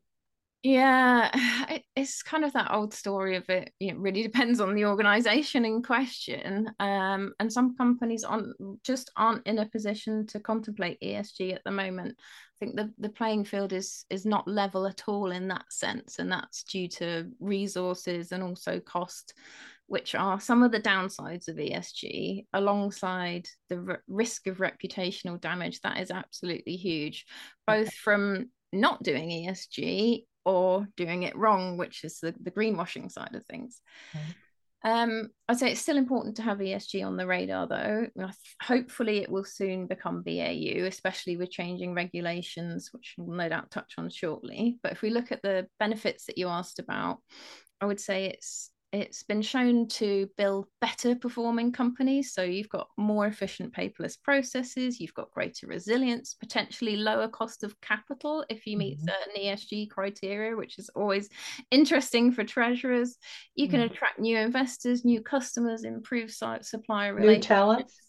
Yeah, 0.62 1.30
it's 1.96 2.22
kind 2.22 2.44
of 2.44 2.52
that 2.54 2.72
old 2.72 2.92
story 2.92 3.36
of 3.36 3.48
it. 3.48 3.72
It 3.80 3.96
really 3.96 4.22
depends 4.22 4.60
on 4.60 4.74
the 4.74 4.86
organization 4.86 5.64
in 5.64 5.82
question. 5.82 6.70
Um, 6.80 7.32
and 7.38 7.52
some 7.52 7.76
companies 7.76 8.24
aren't 8.24 8.56
just 8.84 9.10
aren't 9.16 9.46
in 9.46 9.58
a 9.58 9.68
position 9.68 10.26
to 10.28 10.40
contemplate 10.40 11.00
ESG 11.00 11.54
at 11.54 11.62
the 11.64 11.70
moment. 11.70 12.16
I 12.18 12.56
think 12.58 12.76
the, 12.76 12.92
the 12.98 13.08
playing 13.08 13.44
field 13.44 13.72
is 13.72 14.04
is 14.10 14.26
not 14.26 14.48
level 14.48 14.86
at 14.86 15.02
all 15.06 15.30
in 15.30 15.48
that 15.48 15.72
sense, 15.72 16.18
and 16.18 16.30
that's 16.30 16.64
due 16.64 16.88
to 16.88 17.30
resources 17.40 18.32
and 18.32 18.42
also 18.42 18.80
cost. 18.80 19.34
which 19.86 20.14
are 20.14 20.38
some 20.38 20.62
of 20.62 20.70
the 20.70 20.80
downsides 20.80 21.48
of 21.48 21.56
ESG 21.56 22.44
alongside 22.52 23.48
the 23.70 23.82
r- 23.88 24.02
risk 24.06 24.46
of 24.46 24.58
reputational 24.58 25.40
damage. 25.40 25.80
That 25.80 25.98
is 25.98 26.10
absolutely 26.10 26.76
huge, 26.76 27.24
both 27.66 27.92
from 27.94 28.50
not 28.72 29.02
doing 29.02 29.30
ESG 29.30 30.24
or 30.48 30.88
doing 30.96 31.24
it 31.24 31.36
wrong, 31.36 31.76
which 31.76 32.04
is 32.04 32.20
the, 32.20 32.34
the 32.40 32.50
greenwashing 32.50 33.12
side 33.12 33.34
of 33.34 33.44
things. 33.44 33.82
Mm-hmm. 34.14 34.30
Um, 34.90 35.28
I'd 35.46 35.58
say 35.58 35.72
it's 35.72 35.80
still 35.82 35.98
important 35.98 36.36
to 36.36 36.42
have 36.42 36.58
ESG 36.58 37.04
on 37.04 37.18
the 37.18 37.26
radar, 37.26 37.66
though. 37.66 38.06
Hopefully, 38.62 39.18
it 39.18 39.30
will 39.30 39.44
soon 39.44 39.86
become 39.86 40.22
BAU, 40.22 40.86
especially 40.86 41.36
with 41.36 41.50
changing 41.50 41.92
regulations, 41.92 42.88
which 42.92 43.14
we'll 43.18 43.36
no 43.36 43.50
doubt 43.50 43.70
touch 43.70 43.94
on 43.98 44.08
shortly. 44.08 44.78
But 44.82 44.92
if 44.92 45.02
we 45.02 45.10
look 45.10 45.32
at 45.32 45.42
the 45.42 45.66
benefits 45.78 46.24
that 46.26 46.38
you 46.38 46.48
asked 46.48 46.78
about, 46.78 47.18
I 47.82 47.84
would 47.84 48.00
say 48.00 48.26
it's 48.26 48.70
it's 48.92 49.22
been 49.22 49.42
shown 49.42 49.86
to 49.88 50.28
build 50.36 50.66
better 50.80 51.14
performing 51.14 51.72
companies. 51.72 52.32
So 52.32 52.42
you've 52.42 52.68
got 52.68 52.88
more 52.96 53.26
efficient 53.26 53.74
paperless 53.74 54.16
processes, 54.20 54.98
you've 54.98 55.14
got 55.14 55.30
greater 55.30 55.66
resilience, 55.66 56.34
potentially 56.34 56.96
lower 56.96 57.28
cost 57.28 57.64
of 57.64 57.78
capital 57.80 58.44
if 58.48 58.66
you 58.66 58.78
meet 58.78 58.98
mm-hmm. 58.98 59.08
certain 59.08 59.42
ESG 59.42 59.90
criteria, 59.90 60.56
which 60.56 60.78
is 60.78 60.88
always 60.94 61.28
interesting 61.70 62.32
for 62.32 62.44
treasurers. 62.44 63.16
You 63.54 63.68
can 63.68 63.80
mm-hmm. 63.80 63.92
attract 63.92 64.18
new 64.18 64.38
investors, 64.38 65.04
new 65.04 65.20
customers, 65.20 65.84
improve 65.84 66.30
supplier 66.30 67.14
relations. 67.14 67.44
New 67.44 67.48
talents 67.48 68.07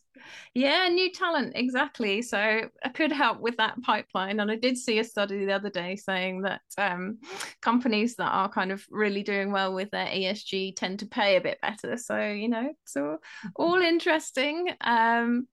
yeah, 0.54 0.88
new 0.88 1.12
talent, 1.12 1.54
exactly. 1.56 2.22
So 2.22 2.38
I 2.38 2.90
could 2.90 3.12
help 3.12 3.40
with 3.40 3.58
that 3.58 3.82
pipeline. 3.82 4.40
And 4.40 4.52
I 4.52 4.56
did 4.56 4.78
see 4.78 5.00
a 5.00 5.04
study 5.04 5.46
the 5.46 5.54
other 5.54 5.70
day 5.70 5.96
saying 5.96 6.42
that 6.42 6.62
um, 6.78 7.20
companies 7.62 8.16
that 8.16 8.30
are 8.30 8.50
kind 8.50 8.72
of 8.72 8.86
really 8.90 9.24
doing 9.24 9.52
well 9.52 9.74
with 9.74 9.92
their 9.92 10.08
ESG 10.08 10.76
tend 10.76 11.00
to 11.00 11.06
pay 11.06 11.38
a 11.38 11.42
bit 11.42 11.60
better. 11.62 11.98
So, 11.98 12.20
you 12.20 12.50
know, 12.50 12.74
so 12.86 13.18
all 13.56 13.82
interesting. 13.82 14.70
Um, 14.82 15.48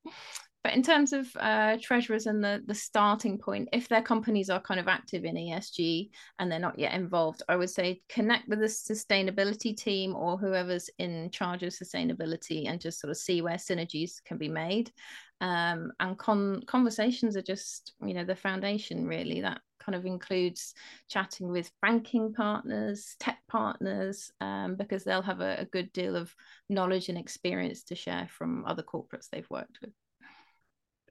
but 0.66 0.74
in 0.74 0.82
terms 0.82 1.12
of 1.12 1.30
uh, 1.38 1.76
treasurers 1.80 2.26
and 2.26 2.42
the 2.42 2.60
the 2.66 2.74
starting 2.74 3.38
point, 3.38 3.68
if 3.72 3.88
their 3.88 4.02
companies 4.02 4.50
are 4.50 4.60
kind 4.60 4.80
of 4.80 4.88
active 4.88 5.24
in 5.24 5.36
ESG 5.36 6.10
and 6.40 6.50
they're 6.50 6.58
not 6.58 6.76
yet 6.76 6.92
involved, 6.92 7.44
I 7.48 7.54
would 7.54 7.70
say 7.70 8.02
connect 8.08 8.48
with 8.48 8.58
the 8.58 8.66
sustainability 8.66 9.76
team 9.76 10.16
or 10.16 10.36
whoever's 10.36 10.90
in 10.98 11.30
charge 11.30 11.62
of 11.62 11.72
sustainability 11.72 12.68
and 12.68 12.80
just 12.80 13.00
sort 13.00 13.12
of 13.12 13.16
see 13.16 13.42
where 13.42 13.58
synergies 13.58 14.14
can 14.24 14.38
be 14.38 14.48
made. 14.48 14.90
Um, 15.40 15.92
and 16.00 16.18
con- 16.18 16.64
conversations 16.66 17.36
are 17.36 17.42
just 17.42 17.94
you 18.04 18.14
know 18.14 18.24
the 18.24 18.34
foundation 18.34 19.06
really 19.06 19.42
that 19.42 19.60
kind 19.78 19.94
of 19.94 20.04
includes 20.04 20.74
chatting 21.08 21.48
with 21.48 21.70
banking 21.80 22.32
partners, 22.32 23.14
tech 23.20 23.38
partners, 23.46 24.32
um, 24.40 24.74
because 24.74 25.04
they'll 25.04 25.22
have 25.22 25.40
a, 25.40 25.58
a, 25.60 25.64
good 25.66 25.92
deal 25.92 26.16
of 26.16 26.34
knowledge 26.68 27.08
and 27.08 27.16
experience 27.16 27.84
to 27.84 27.94
share 27.94 28.26
from 28.36 28.64
other 28.66 28.82
corporates 28.82 29.28
they've 29.30 29.48
worked 29.48 29.78
with. 29.80 29.92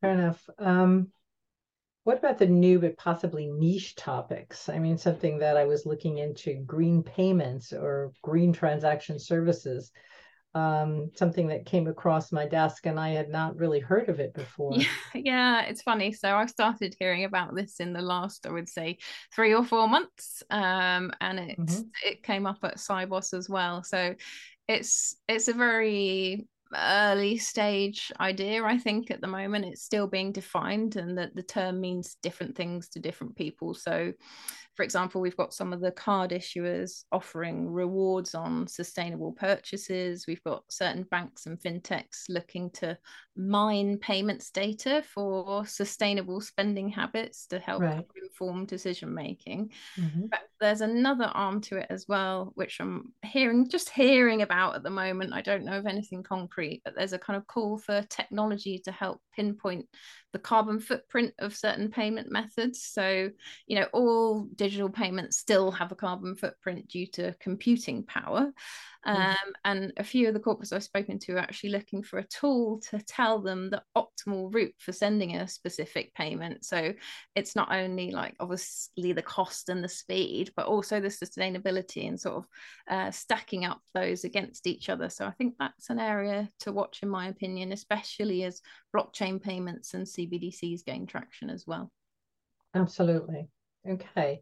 Fair 0.05 0.13
enough. 0.13 0.49
Um, 0.59 1.07
what 2.03 2.19
about 2.19 2.37
the 2.37 2.45
new 2.45 2.79
but 2.79 2.97
possibly 2.97 3.47
niche 3.47 3.95
topics? 3.95 4.69
I 4.69 4.77
mean, 4.77 4.97
something 4.97 5.39
that 5.39 5.57
I 5.57 5.65
was 5.65 5.87
looking 5.87 6.19
into 6.19 6.61
green 6.65 7.01
payments 7.01 7.73
or 7.73 8.11
green 8.21 8.53
transaction 8.53 9.17
services, 9.17 9.91
um, 10.53 11.09
something 11.15 11.47
that 11.47 11.65
came 11.65 11.87
across 11.87 12.31
my 12.31 12.47
desk 12.47 12.85
and 12.85 12.99
I 12.99 13.09
had 13.09 13.29
not 13.29 13.57
really 13.57 13.79
heard 13.79 14.07
of 14.07 14.19
it 14.19 14.35
before. 14.35 14.73
Yeah, 14.75 14.85
yeah, 15.15 15.61
it's 15.63 15.81
funny. 15.81 16.11
So 16.11 16.35
I've 16.35 16.51
started 16.51 16.95
hearing 16.99 17.23
about 17.23 17.55
this 17.55 17.79
in 17.79 17.91
the 17.91 18.03
last, 18.03 18.45
I 18.45 18.51
would 18.51 18.69
say, 18.69 18.99
three 19.33 19.55
or 19.55 19.65
four 19.65 19.87
months. 19.87 20.43
Um, 20.51 21.11
and 21.19 21.39
it, 21.39 21.59
mm-hmm. 21.59 21.81
it 22.05 22.21
came 22.21 22.45
up 22.45 22.59
at 22.61 22.77
Sibos 22.77 23.35
as 23.35 23.49
well. 23.49 23.83
So 23.83 24.13
it's 24.67 25.15
it's 25.27 25.47
a 25.47 25.53
very 25.53 26.47
early 26.73 27.37
stage 27.37 28.11
idea 28.19 28.63
i 28.63 28.77
think 28.77 29.11
at 29.11 29.21
the 29.21 29.27
moment. 29.27 29.65
It's 29.65 29.83
still 29.83 30.07
being 30.07 30.31
defined 30.31 30.95
and 30.95 31.17
that 31.17 31.35
the 31.35 31.43
term 31.43 31.79
means 31.79 32.17
different 32.21 32.55
things 32.55 32.89
to 32.89 32.99
different 32.99 33.35
people. 33.35 33.73
So 33.73 34.13
for 34.75 34.83
example, 34.83 35.21
we've 35.21 35.37
got 35.37 35.53
some 35.53 35.71
of 35.71 35.79
the 35.79 35.91
card 35.91 36.31
issuers 36.31 37.03
offering 37.11 37.69
rewards 37.69 38.35
on 38.35 38.67
sustainable 38.67 39.31
purchases. 39.31 40.25
We've 40.27 40.43
got 40.43 40.63
certain 40.69 41.03
banks 41.03 41.45
and 41.45 41.57
fintechs 41.59 42.23
looking 42.27 42.69
to 42.71 42.97
mine 43.37 43.97
payments 43.97 44.51
data 44.51 45.03
for 45.13 45.65
sustainable 45.65 46.41
spending 46.41 46.89
habits 46.89 47.47
to 47.47 47.59
help 47.59 47.83
right. 47.83 48.05
inform 48.21 48.65
decision 48.65 49.13
making. 49.13 49.71
Mm-hmm. 49.97 50.27
But 50.29 50.41
there's 50.59 50.81
another 50.81 51.31
arm 51.33 51.61
to 51.61 51.77
it 51.77 51.87
as 51.89 52.05
well, 52.07 52.51
which 52.55 52.79
I'm 52.79 53.13
hearing 53.23 53.69
just 53.69 53.89
hearing 53.89 54.41
about 54.41 54.75
at 54.75 54.83
the 54.83 54.89
moment. 54.89 55.33
I 55.33 55.41
don't 55.41 55.65
know 55.65 55.77
of 55.77 55.85
anything 55.85 56.23
concrete, 56.23 56.81
but 56.83 56.95
there's 56.95 57.13
a 57.13 57.19
kind 57.19 57.37
of 57.37 57.47
call 57.47 57.77
for 57.77 58.01
technology 58.03 58.81
to 58.85 58.91
help 58.91 59.21
pinpoint 59.35 59.87
the 60.35 60.39
carbon 60.39 60.81
footprint 60.81 61.33
of 61.39 61.55
certain 61.55 61.89
payment 61.89 62.29
methods. 62.29 62.83
So, 62.83 63.29
you 63.67 63.79
know, 63.79 63.87
all 63.93 64.41
digital 64.53 64.89
payments 64.89 65.37
still 65.37 65.71
have 65.71 65.93
a 65.93 65.95
carbon 65.95 66.35
footprint 66.35 66.89
due 66.89 67.07
to 67.13 67.33
computing 67.39 68.03
power. 68.03 68.51
Um, 69.05 69.35
and 69.63 69.93
a 69.97 70.03
few 70.03 70.27
of 70.27 70.33
the 70.33 70.39
corporates 70.39 70.73
I've 70.73 70.83
spoken 70.83 71.19
to 71.19 71.35
are 71.35 71.39
actually 71.39 71.69
looking 71.69 72.01
for 72.01 72.17
a 72.17 72.27
tool 72.27 72.79
to 72.89 72.99
tell 72.99 73.39
them 73.39 73.69
the 73.69 73.83
optimal 73.95 74.53
route 74.53 74.73
for 74.79 74.91
sending 74.91 75.35
a 75.35 75.47
specific 75.47 76.13
payment. 76.15 76.65
So 76.65 76.93
it's 77.35 77.55
not 77.55 77.71
only 77.71 78.11
like 78.11 78.35
obviously 78.39 79.13
the 79.13 79.21
cost 79.21 79.69
and 79.69 79.83
the 79.83 79.89
speed, 79.89 80.51
but 80.55 80.65
also 80.65 80.99
the 80.99 81.09
sustainability 81.09 82.07
and 82.07 82.19
sort 82.19 82.37
of 82.37 82.45
uh, 82.89 83.11
stacking 83.11 83.63
up 83.63 83.81
those 83.93 84.23
against 84.23 84.65
each 84.65 84.89
other. 84.89 85.09
So 85.09 85.25
I 85.25 85.31
think 85.31 85.55
that's 85.59 85.91
an 85.91 85.99
area 85.99 86.49
to 86.61 86.71
watch, 86.71 87.03
in 87.03 87.09
my 87.09 87.27
opinion, 87.27 87.71
especially 87.73 88.43
as 88.43 88.61
blockchain 88.95 89.41
payments 89.41 89.93
and 89.93 90.05
CBDCs 90.05 90.83
gain 90.83 91.05
traction 91.05 91.51
as 91.51 91.65
well. 91.67 91.91
Absolutely. 92.73 93.49
Okay 93.87 94.41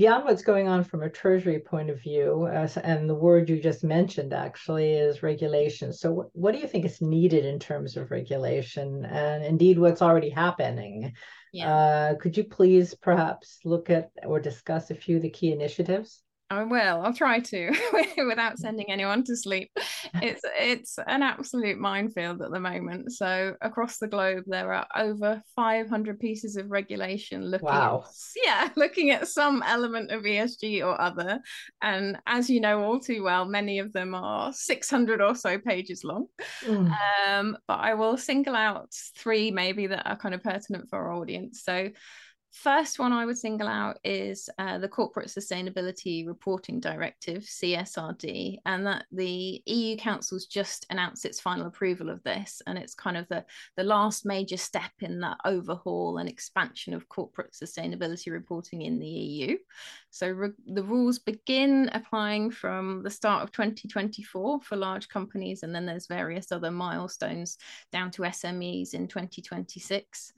beyond 0.00 0.24
what's 0.24 0.42
going 0.42 0.66
on 0.66 0.82
from 0.82 1.02
a 1.02 1.10
treasury 1.10 1.58
point 1.58 1.90
of 1.90 2.00
view, 2.00 2.48
uh, 2.50 2.66
and 2.82 3.06
the 3.06 3.14
word 3.14 3.50
you 3.50 3.60
just 3.60 3.84
mentioned 3.84 4.32
actually 4.32 4.92
is 4.92 5.22
regulation. 5.22 5.92
So, 5.92 6.10
what, 6.10 6.28
what 6.32 6.52
do 6.52 6.58
you 6.58 6.66
think 6.66 6.86
is 6.86 7.02
needed 7.02 7.44
in 7.44 7.58
terms 7.58 7.98
of 7.98 8.10
regulation, 8.10 9.04
and 9.04 9.44
indeed 9.44 9.78
what's 9.78 10.00
already 10.00 10.30
happening? 10.30 11.12
Yeah. 11.52 11.70
Uh, 11.70 12.14
could 12.14 12.34
you 12.34 12.44
please 12.44 12.94
perhaps 12.94 13.58
look 13.66 13.90
at 13.90 14.08
or 14.24 14.40
discuss 14.40 14.90
a 14.90 14.94
few 14.94 15.16
of 15.16 15.22
the 15.22 15.28
key 15.28 15.52
initiatives? 15.52 16.22
I 16.52 16.64
will. 16.64 17.02
I'll 17.02 17.14
try 17.14 17.38
to 17.38 17.72
without 18.26 18.58
sending 18.58 18.90
anyone 18.90 19.22
to 19.24 19.36
sleep. 19.36 19.70
It's 20.14 20.42
it's 20.58 20.98
an 21.06 21.22
absolute 21.22 21.78
minefield 21.78 22.42
at 22.42 22.50
the 22.50 22.58
moment. 22.58 23.12
So 23.12 23.54
across 23.60 23.98
the 23.98 24.08
globe, 24.08 24.42
there 24.48 24.72
are 24.72 24.86
over 24.96 25.40
500 25.54 26.18
pieces 26.18 26.56
of 26.56 26.68
regulation 26.68 27.44
looking. 27.44 27.66
Wow. 27.66 28.04
At, 28.04 28.14
yeah, 28.44 28.68
looking 28.76 29.10
at 29.10 29.28
some 29.28 29.62
element 29.64 30.10
of 30.10 30.24
ESG 30.24 30.84
or 30.84 31.00
other, 31.00 31.40
and 31.82 32.18
as 32.26 32.50
you 32.50 32.60
know 32.60 32.82
all 32.82 32.98
too 32.98 33.22
well, 33.22 33.44
many 33.44 33.78
of 33.78 33.92
them 33.92 34.12
are 34.12 34.52
600 34.52 35.22
or 35.22 35.36
so 35.36 35.56
pages 35.56 36.02
long. 36.02 36.26
Mm. 36.64 36.92
Um, 37.28 37.58
but 37.68 37.78
I 37.78 37.94
will 37.94 38.16
single 38.16 38.56
out 38.56 38.92
three 39.16 39.52
maybe 39.52 39.86
that 39.86 40.04
are 40.04 40.16
kind 40.16 40.34
of 40.34 40.42
pertinent 40.42 40.90
for 40.90 40.98
our 40.98 41.12
audience. 41.12 41.62
So 41.62 41.90
First 42.52 42.98
one 42.98 43.12
I 43.12 43.26
would 43.26 43.38
single 43.38 43.68
out 43.68 44.00
is 44.02 44.50
uh, 44.58 44.78
the 44.78 44.88
Corporate 44.88 45.28
Sustainability 45.28 46.26
Reporting 46.26 46.80
Directive, 46.80 47.44
CSRD, 47.44 48.58
and 48.66 48.84
that 48.86 49.06
the 49.12 49.62
EU 49.66 49.96
Council's 49.96 50.46
just 50.46 50.84
announced 50.90 51.24
its 51.24 51.40
final 51.40 51.68
approval 51.68 52.10
of 52.10 52.20
this, 52.24 52.60
and 52.66 52.76
it's 52.76 52.92
kind 52.92 53.16
of 53.16 53.28
the, 53.28 53.44
the 53.76 53.84
last 53.84 54.26
major 54.26 54.56
step 54.56 54.90
in 54.98 55.20
that 55.20 55.36
overhaul 55.44 56.18
and 56.18 56.28
expansion 56.28 56.92
of 56.92 57.08
corporate 57.08 57.52
sustainability 57.52 58.32
reporting 58.32 58.82
in 58.82 58.98
the 58.98 59.06
EU. 59.06 59.56
So 60.10 60.28
re- 60.28 60.50
the 60.66 60.82
rules 60.82 61.20
begin 61.20 61.88
applying 61.92 62.50
from 62.50 63.04
the 63.04 63.10
start 63.10 63.44
of 63.44 63.52
2024 63.52 64.60
for 64.62 64.76
large 64.76 65.08
companies, 65.08 65.62
and 65.62 65.72
then 65.72 65.86
there's 65.86 66.08
various 66.08 66.50
other 66.50 66.72
milestones 66.72 67.58
down 67.92 68.10
to 68.10 68.22
SMEs 68.22 68.92
in 68.92 69.06
2026. 69.06 70.32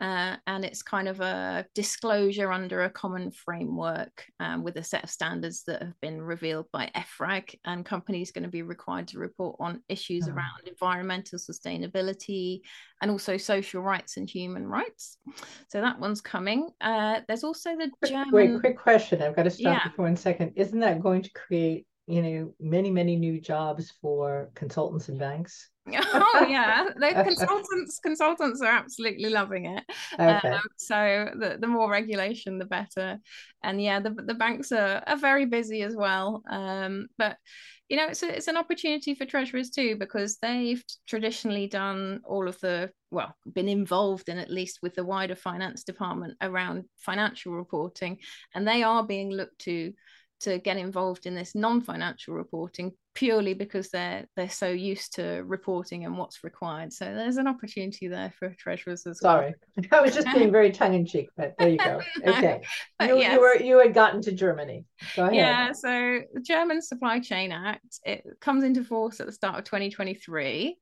Uh, 0.00 0.36
and 0.46 0.64
it's 0.64 0.82
kind 0.82 1.08
of 1.08 1.20
a 1.20 1.64
disclosure 1.74 2.52
under 2.52 2.84
a 2.84 2.90
common 2.90 3.30
framework 3.30 4.26
um, 4.40 4.62
with 4.62 4.76
a 4.76 4.84
set 4.84 5.02
of 5.02 5.10
standards 5.10 5.64
that 5.66 5.82
have 5.82 5.98
been 6.00 6.20
revealed 6.20 6.66
by 6.72 6.90
EFRAG. 6.94 7.54
And 7.64 7.84
companies 7.84 8.30
going 8.30 8.44
to 8.44 8.50
be 8.50 8.62
required 8.62 9.08
to 9.08 9.18
report 9.18 9.56
on 9.58 9.82
issues 9.88 10.28
oh. 10.28 10.32
around 10.32 10.66
environmental 10.66 11.38
sustainability 11.38 12.60
and 13.00 13.10
also 13.10 13.36
social 13.36 13.82
rights 13.82 14.16
and 14.16 14.28
human 14.28 14.66
rights. 14.66 15.18
So 15.68 15.80
that 15.80 15.98
one's 15.98 16.20
coming. 16.20 16.68
Uh, 16.80 17.20
there's 17.26 17.44
also 17.44 17.76
the 17.76 17.90
German. 18.06 18.32
Wait, 18.32 18.60
quick 18.60 18.78
question. 18.78 19.22
I've 19.22 19.36
got 19.36 19.44
to 19.44 19.50
stop 19.50 19.78
yeah. 19.78 19.80
you 19.84 19.90
for 19.96 20.02
one 20.02 20.16
second. 20.16 20.52
Isn't 20.56 20.80
that 20.80 21.00
going 21.00 21.22
to 21.22 21.30
create, 21.32 21.86
you 22.06 22.22
know, 22.22 22.54
many 22.60 22.90
many 22.90 23.16
new 23.16 23.40
jobs 23.40 23.92
for 24.02 24.50
consultants 24.54 25.08
and 25.08 25.18
banks? 25.18 25.70
Oh 25.94 26.46
yeah, 26.48 26.86
the 26.96 27.22
consultants 27.24 28.00
consultants 28.00 28.60
are 28.60 28.72
absolutely 28.72 29.30
loving 29.30 29.66
it. 29.66 29.84
Okay. 30.14 30.48
Um, 30.48 30.60
so 30.76 31.30
the, 31.38 31.58
the 31.60 31.66
more 31.66 31.90
regulation, 31.90 32.58
the 32.58 32.64
better. 32.64 33.18
And 33.62 33.80
yeah, 33.80 34.00
the 34.00 34.10
the 34.10 34.34
banks 34.34 34.72
are, 34.72 35.02
are 35.06 35.16
very 35.16 35.46
busy 35.46 35.82
as 35.82 35.94
well. 35.94 36.42
Um, 36.48 37.08
but 37.18 37.36
you 37.88 37.96
know, 37.96 38.08
it's 38.08 38.22
a, 38.22 38.36
it's 38.36 38.48
an 38.48 38.56
opportunity 38.56 39.14
for 39.14 39.26
treasurers 39.26 39.70
too 39.70 39.96
because 39.96 40.38
they've 40.38 40.82
traditionally 41.06 41.68
done 41.68 42.20
all 42.24 42.48
of 42.48 42.58
the 42.60 42.90
well, 43.10 43.34
been 43.54 43.68
involved 43.68 44.28
in 44.28 44.38
at 44.38 44.50
least 44.50 44.80
with 44.82 44.94
the 44.94 45.04
wider 45.04 45.36
finance 45.36 45.84
department 45.84 46.36
around 46.40 46.84
financial 46.96 47.52
reporting, 47.52 48.18
and 48.54 48.66
they 48.66 48.82
are 48.82 49.04
being 49.04 49.30
looked 49.30 49.60
to 49.60 49.92
to 50.40 50.58
get 50.58 50.76
involved 50.76 51.26
in 51.26 51.34
this 51.34 51.54
non-financial 51.54 52.34
reporting 52.34 52.92
purely 53.14 53.54
because 53.54 53.88
they're 53.88 54.26
they're 54.36 54.50
so 54.50 54.68
used 54.68 55.14
to 55.14 55.42
reporting 55.46 56.04
and 56.04 56.18
what's 56.18 56.44
required. 56.44 56.92
So 56.92 57.06
there's 57.06 57.38
an 57.38 57.48
opportunity 57.48 58.08
there 58.08 58.32
for 58.38 58.54
treasurers 58.58 59.06
as 59.06 59.20
Sorry. 59.20 59.54
well. 59.76 59.84
Sorry, 59.84 59.88
I 59.92 60.00
was 60.02 60.14
just 60.14 60.32
being 60.34 60.52
very 60.52 60.70
tongue 60.70 60.94
in 60.94 61.06
cheek, 61.06 61.28
but 61.36 61.54
there 61.58 61.70
you 61.70 61.78
go. 61.78 62.00
Okay, 62.26 62.60
you, 63.00 63.18
yes. 63.18 63.32
you 63.32 63.40
were 63.40 63.56
you 63.56 63.78
had 63.78 63.94
gotten 63.94 64.20
to 64.22 64.32
Germany. 64.32 64.84
Go 65.14 65.24
ahead. 65.24 65.34
Yeah, 65.34 65.72
so 65.72 66.20
the 66.34 66.40
German 66.40 66.82
Supply 66.82 67.18
Chain 67.20 67.52
Act 67.52 68.00
it 68.04 68.24
comes 68.40 68.64
into 68.64 68.84
force 68.84 69.20
at 69.20 69.26
the 69.26 69.32
start 69.32 69.58
of 69.58 69.64
2023. 69.64 70.76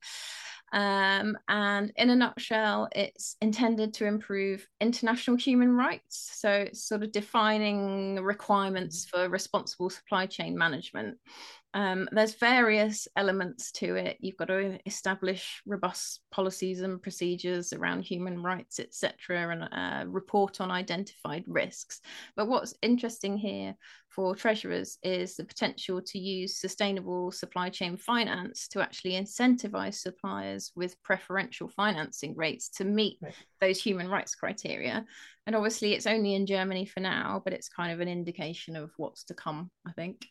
Um, 0.74 1.38
and 1.46 1.92
in 1.96 2.10
a 2.10 2.16
nutshell, 2.16 2.88
it's 2.96 3.36
intended 3.40 3.94
to 3.94 4.06
improve 4.06 4.66
international 4.80 5.36
human 5.36 5.70
rights. 5.76 6.32
So 6.34 6.50
it's 6.50 6.82
sort 6.82 7.04
of 7.04 7.12
defining 7.12 8.16
requirements 8.16 9.06
for 9.06 9.28
responsible 9.28 9.88
supply 9.88 10.26
chain 10.26 10.58
management. 10.58 11.18
Um, 11.74 12.08
there's 12.12 12.34
various 12.36 13.08
elements 13.16 13.72
to 13.72 13.96
it. 13.96 14.16
You've 14.20 14.36
got 14.36 14.46
to 14.46 14.78
establish 14.86 15.60
robust 15.66 16.20
policies 16.30 16.80
and 16.82 17.02
procedures 17.02 17.72
around 17.72 18.02
human 18.02 18.40
rights, 18.40 18.78
etc., 18.78 19.52
and 19.52 19.68
uh, 19.72 20.08
report 20.08 20.60
on 20.60 20.70
identified 20.70 21.42
risks. 21.48 22.00
But 22.36 22.46
what's 22.46 22.74
interesting 22.80 23.36
here 23.36 23.74
for 24.08 24.36
treasurers 24.36 24.98
is 25.02 25.34
the 25.34 25.44
potential 25.44 26.00
to 26.00 26.18
use 26.20 26.56
sustainable 26.56 27.32
supply 27.32 27.70
chain 27.70 27.96
finance 27.96 28.68
to 28.68 28.80
actually 28.80 29.14
incentivize 29.14 29.94
suppliers 29.94 30.70
with 30.76 31.02
preferential 31.02 31.68
financing 31.68 32.36
rates 32.36 32.68
to 32.68 32.84
meet 32.84 33.18
right. 33.20 33.34
those 33.60 33.82
human 33.82 34.08
rights 34.08 34.36
criteria. 34.36 35.04
And 35.48 35.56
obviously, 35.56 35.94
it's 35.94 36.06
only 36.06 36.36
in 36.36 36.46
Germany 36.46 36.86
for 36.86 37.00
now, 37.00 37.42
but 37.44 37.52
it's 37.52 37.68
kind 37.68 37.92
of 37.92 37.98
an 37.98 38.08
indication 38.08 38.76
of 38.76 38.92
what's 38.96 39.24
to 39.24 39.34
come, 39.34 39.72
I 39.84 39.90
think. 39.90 40.26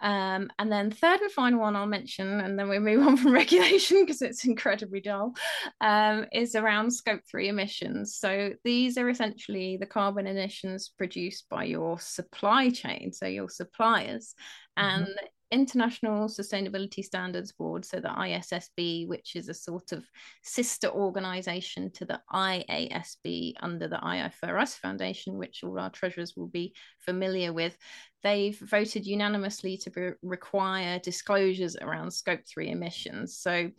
Um, 0.00 0.50
and 0.58 0.70
then 0.70 0.90
third 0.90 1.20
and 1.20 1.30
final 1.30 1.60
one 1.60 1.76
I'll 1.76 1.86
mention, 1.86 2.40
and 2.40 2.58
then 2.58 2.68
we 2.68 2.78
move 2.78 3.06
on 3.06 3.16
from 3.16 3.32
regulation 3.34 4.04
because 4.04 4.22
it's 4.22 4.44
incredibly 4.44 5.00
dull, 5.00 5.34
um, 5.80 6.26
is 6.32 6.54
around 6.54 6.92
scope 6.92 7.22
three 7.28 7.48
emissions. 7.48 8.16
So 8.16 8.52
these 8.64 8.96
are 8.98 9.08
essentially 9.08 9.76
the 9.76 9.86
carbon 9.86 10.26
emissions 10.26 10.92
produced 10.96 11.48
by 11.48 11.64
your 11.64 11.98
supply 11.98 12.70
chain, 12.70 13.12
so 13.12 13.26
your 13.26 13.48
suppliers. 13.48 14.34
Mm-hmm. 14.78 15.02
And 15.02 15.08
International 15.50 16.28
Sustainability 16.28 17.02
Standards 17.02 17.52
Board, 17.52 17.84
so 17.84 18.00
the 18.00 18.08
ISSB, 18.08 19.08
which 19.08 19.34
is 19.34 19.48
a 19.48 19.54
sort 19.54 19.92
of 19.92 20.04
sister 20.42 20.88
organization 20.88 21.90
to 21.92 22.04
the 22.04 22.20
IASB 22.32 23.54
under 23.60 23.88
the 23.88 23.96
IFRS 23.96 24.74
Foundation, 24.74 25.38
which 25.38 25.64
all 25.64 25.78
our 25.78 25.90
treasurers 25.90 26.34
will 26.36 26.48
be 26.48 26.74
familiar 27.00 27.52
with, 27.52 27.76
they've 28.22 28.58
voted 28.58 29.06
unanimously 29.06 29.76
to 29.78 29.90
be, 29.90 30.10
require 30.22 30.98
disclosures 30.98 31.76
around 31.76 32.10
scope 32.10 32.40
3 32.46 32.70
emissions. 32.70 33.38
So 33.38 33.70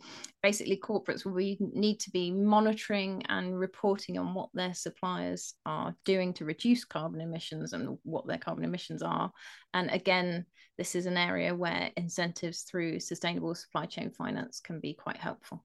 basically 0.42 0.78
corporates 0.78 1.24
will 1.24 1.34
be, 1.34 1.58
need 1.60 2.00
to 2.00 2.10
be 2.10 2.30
monitoring 2.30 3.22
and 3.28 3.58
reporting 3.58 4.18
on 4.18 4.34
what 4.34 4.48
their 4.54 4.74
suppliers 4.74 5.54
are 5.66 5.94
doing 6.04 6.32
to 6.34 6.44
reduce 6.44 6.84
carbon 6.84 7.20
emissions 7.20 7.72
and 7.72 7.98
what 8.02 8.26
their 8.26 8.38
carbon 8.38 8.64
emissions 8.64 9.02
are. 9.02 9.30
And 9.74 9.90
again 9.90 10.46
this 10.78 10.94
is 10.94 11.04
an 11.04 11.18
area 11.18 11.54
where 11.54 11.90
incentives 11.98 12.62
through 12.62 13.00
sustainable 13.00 13.54
supply 13.54 13.84
chain 13.84 14.10
finance 14.10 14.60
can 14.60 14.80
be 14.80 14.94
quite 14.94 15.18
helpful. 15.18 15.62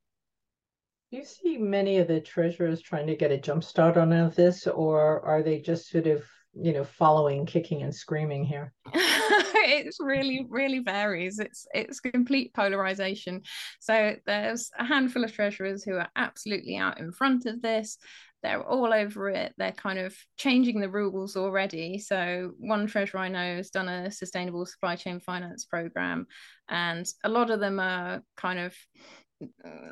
Do 1.09 1.17
you 1.17 1.23
see 1.23 1.57
many 1.57 1.99
of 1.99 2.09
the 2.09 2.19
treasurers 2.19 2.81
trying 2.81 3.07
to 3.07 3.15
get 3.15 3.31
a 3.31 3.37
jump 3.37 3.63
start 3.63 3.95
on 3.95 4.09
this 4.09 4.67
or 4.67 5.21
are 5.21 5.41
they 5.41 5.59
just 5.61 5.89
sort 5.89 6.07
of 6.07 6.25
you 6.59 6.73
know 6.73 6.83
following 6.83 7.45
kicking 7.45 7.81
and 7.81 7.93
screaming 7.93 8.43
here. 8.43 8.73
It's 9.67 9.97
really 9.99 10.45
really 10.47 10.77
varies. 10.79 11.39
It's 11.39 11.65
it's 11.73 11.99
complete 11.99 12.53
polarization. 12.53 13.41
So 13.79 14.15
there's 14.27 14.69
a 14.77 14.85
handful 14.85 15.23
of 15.23 15.33
treasurers 15.33 15.83
who 15.83 15.95
are 15.95 16.09
absolutely 16.15 16.77
out 16.77 16.99
in 16.99 17.11
front 17.11 17.47
of 17.47 17.63
this. 17.63 17.97
They're 18.43 18.61
all 18.61 18.93
over 18.93 19.27
it. 19.29 19.53
They're 19.57 19.71
kind 19.71 19.97
of 19.97 20.15
changing 20.37 20.79
the 20.79 20.89
rules 20.89 21.35
already. 21.35 21.97
So 21.97 22.51
one 22.59 22.85
treasurer 22.85 23.21
i 23.21 23.27
know 23.27 23.55
has 23.55 23.71
done 23.71 23.89
a 23.89 24.11
sustainable 24.11 24.67
supply 24.67 24.95
chain 24.95 25.19
finance 25.19 25.65
program 25.65 26.27
and 26.69 27.07
a 27.23 27.29
lot 27.29 27.49
of 27.49 27.59
them 27.59 27.79
are 27.79 28.21
kind 28.37 28.59
of 28.59 28.75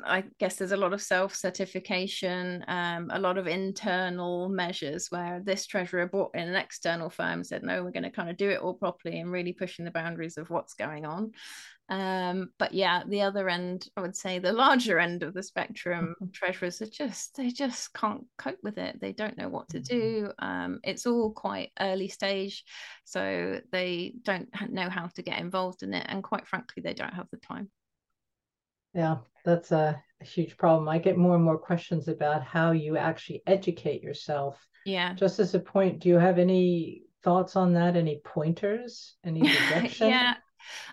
I 0.04 0.24
guess 0.38 0.56
there's 0.56 0.72
a 0.72 0.76
lot 0.76 0.92
of 0.92 1.02
self 1.02 1.34
certification, 1.34 2.64
um, 2.66 3.10
a 3.12 3.18
lot 3.18 3.36
of 3.36 3.46
internal 3.46 4.48
measures 4.48 5.08
where 5.10 5.42
this 5.44 5.66
treasurer 5.66 6.06
brought 6.06 6.34
in 6.34 6.48
an 6.48 6.54
external 6.54 7.10
firm, 7.10 7.44
said, 7.44 7.62
no, 7.62 7.82
we're 7.82 7.90
going 7.90 8.04
to 8.04 8.10
kind 8.10 8.30
of 8.30 8.36
do 8.36 8.48
it 8.48 8.60
all 8.60 8.74
properly 8.74 9.20
and 9.20 9.30
really 9.30 9.52
pushing 9.52 9.84
the 9.84 9.90
boundaries 9.90 10.38
of 10.38 10.50
what's 10.50 10.74
going 10.74 11.04
on. 11.04 11.32
Um, 11.90 12.50
but 12.58 12.72
yeah, 12.72 13.02
the 13.06 13.22
other 13.22 13.48
end, 13.50 13.86
I 13.96 14.00
would 14.00 14.16
say 14.16 14.38
the 14.38 14.52
larger 14.52 14.98
end 14.98 15.22
of 15.22 15.34
the 15.34 15.42
spectrum, 15.42 16.14
mm-hmm. 16.14 16.30
treasurers 16.32 16.80
are 16.80 16.86
just, 16.86 17.36
they 17.36 17.50
just 17.50 17.92
can't 17.92 18.24
cope 18.38 18.60
with 18.62 18.78
it. 18.78 18.98
They 19.00 19.12
don't 19.12 19.36
know 19.36 19.50
what 19.50 19.68
to 19.70 19.80
mm-hmm. 19.80 19.98
do. 19.98 20.32
Um, 20.38 20.80
it's 20.82 21.06
all 21.06 21.32
quite 21.32 21.70
early 21.78 22.08
stage. 22.08 22.64
So 23.04 23.60
they 23.70 24.14
don't 24.22 24.48
know 24.70 24.88
how 24.88 25.08
to 25.08 25.22
get 25.22 25.40
involved 25.40 25.82
in 25.82 25.92
it. 25.92 26.06
And 26.08 26.24
quite 26.24 26.46
frankly, 26.46 26.82
they 26.82 26.94
don't 26.94 27.12
have 27.12 27.28
the 27.30 27.38
time. 27.38 27.70
Yeah, 28.94 29.16
that's 29.44 29.72
a, 29.72 30.00
a, 30.20 30.24
huge 30.24 30.56
problem. 30.56 30.88
I 30.88 30.98
get 30.98 31.18
more 31.18 31.34
and 31.34 31.44
more 31.44 31.58
questions 31.58 32.08
about 32.08 32.42
how 32.42 32.70
you 32.70 32.96
actually 32.96 33.42
educate 33.46 34.02
yourself. 34.02 34.64
Yeah. 34.86 35.14
Just 35.14 35.40
as 35.40 35.54
a 35.54 35.60
point, 35.60 36.00
do 36.00 36.08
you 36.08 36.16
have 36.18 36.38
any 36.38 37.02
thoughts 37.22 37.56
on 37.56 37.72
that? 37.74 37.96
Any 37.96 38.20
pointers? 38.24 39.16
Any 39.24 39.40
direction? 39.68 40.08
yeah. 40.08 40.34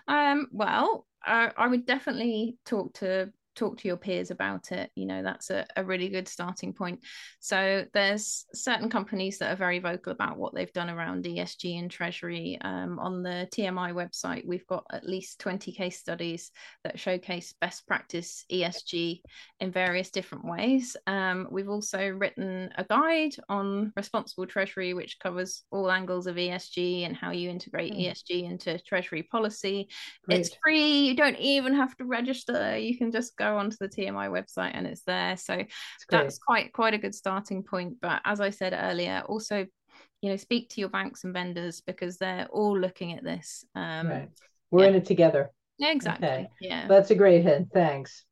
Um, 0.08 0.48
well, 0.50 1.06
I, 1.24 1.52
I 1.56 1.68
would 1.68 1.86
definitely 1.86 2.58
talk 2.66 2.92
to 2.94 3.32
talk 3.54 3.78
to 3.78 3.88
your 3.88 3.96
peers 3.96 4.30
about 4.30 4.72
it 4.72 4.90
you 4.94 5.06
know 5.06 5.22
that's 5.22 5.50
a, 5.50 5.66
a 5.76 5.84
really 5.84 6.08
good 6.08 6.28
starting 6.28 6.72
point. 6.72 7.00
So 7.40 7.84
there's 7.92 8.44
certain 8.54 8.88
companies 8.88 9.38
that 9.38 9.52
are 9.52 9.56
very 9.56 9.78
vocal 9.78 10.12
about 10.12 10.36
what 10.36 10.54
they've 10.54 10.72
done 10.72 10.90
around 10.90 11.24
esg 11.24 11.78
and 11.78 11.90
treasury. 11.90 12.58
Um, 12.60 12.98
on 12.98 13.22
the 13.22 13.48
tmi 13.52 13.92
website 13.92 14.46
we've 14.46 14.66
got 14.66 14.84
at 14.92 15.08
least 15.08 15.40
20 15.40 15.72
case 15.72 15.98
studies 15.98 16.50
that 16.84 16.98
showcase 16.98 17.54
best 17.60 17.86
practice 17.86 18.44
esg 18.50 19.20
in 19.60 19.72
various 19.72 20.10
different 20.10 20.44
ways. 20.44 20.96
Um, 21.06 21.48
we've 21.50 21.68
also 21.68 22.08
written 22.08 22.70
a 22.76 22.84
guide 22.84 23.34
on 23.48 23.92
responsible 23.96 24.46
treasury 24.46 24.94
which 24.94 25.18
covers 25.20 25.62
all 25.70 25.90
angles 25.90 26.26
of 26.26 26.36
esg 26.36 27.06
and 27.06 27.16
how 27.16 27.30
you 27.30 27.50
integrate 27.50 27.92
mm. 27.92 28.10
esg 28.10 28.50
into 28.50 28.78
treasury 28.80 29.22
policy. 29.22 29.88
Great. 30.26 30.40
it's 30.40 30.56
free. 30.62 31.00
You 31.06 31.16
don't 31.16 31.38
even 31.38 31.74
have 31.74 31.96
to 31.96 32.04
register. 32.04 32.76
You 32.76 32.96
can 32.96 33.10
just 33.10 33.36
go 33.36 33.41
onto 33.44 33.76
the 33.80 33.88
TMI 33.88 34.30
website 34.30 34.72
and 34.74 34.86
it's 34.86 35.02
there. 35.02 35.36
So 35.36 35.64
that's 36.08 36.38
quite 36.38 36.72
quite 36.72 36.94
a 36.94 36.98
good 36.98 37.14
starting 37.14 37.62
point. 37.62 37.96
But 38.00 38.22
as 38.24 38.40
I 38.40 38.50
said 38.50 38.72
earlier, 38.78 39.22
also 39.26 39.66
you 40.20 40.30
know 40.30 40.36
speak 40.36 40.70
to 40.70 40.80
your 40.80 40.88
banks 40.88 41.24
and 41.24 41.34
vendors 41.34 41.80
because 41.80 42.18
they're 42.18 42.46
all 42.50 42.78
looking 42.78 43.12
at 43.12 43.24
this. 43.24 43.64
Um, 43.74 44.08
right. 44.08 44.28
We're 44.70 44.84
yeah. 44.84 44.90
in 44.90 44.94
it 44.96 45.04
together. 45.04 45.50
Yeah, 45.78 45.92
exactly. 45.92 46.28
Okay. 46.28 46.48
Yeah, 46.60 46.86
that's 46.88 47.10
a 47.10 47.14
great 47.14 47.42
hint. 47.42 47.68
Thanks. 47.72 48.24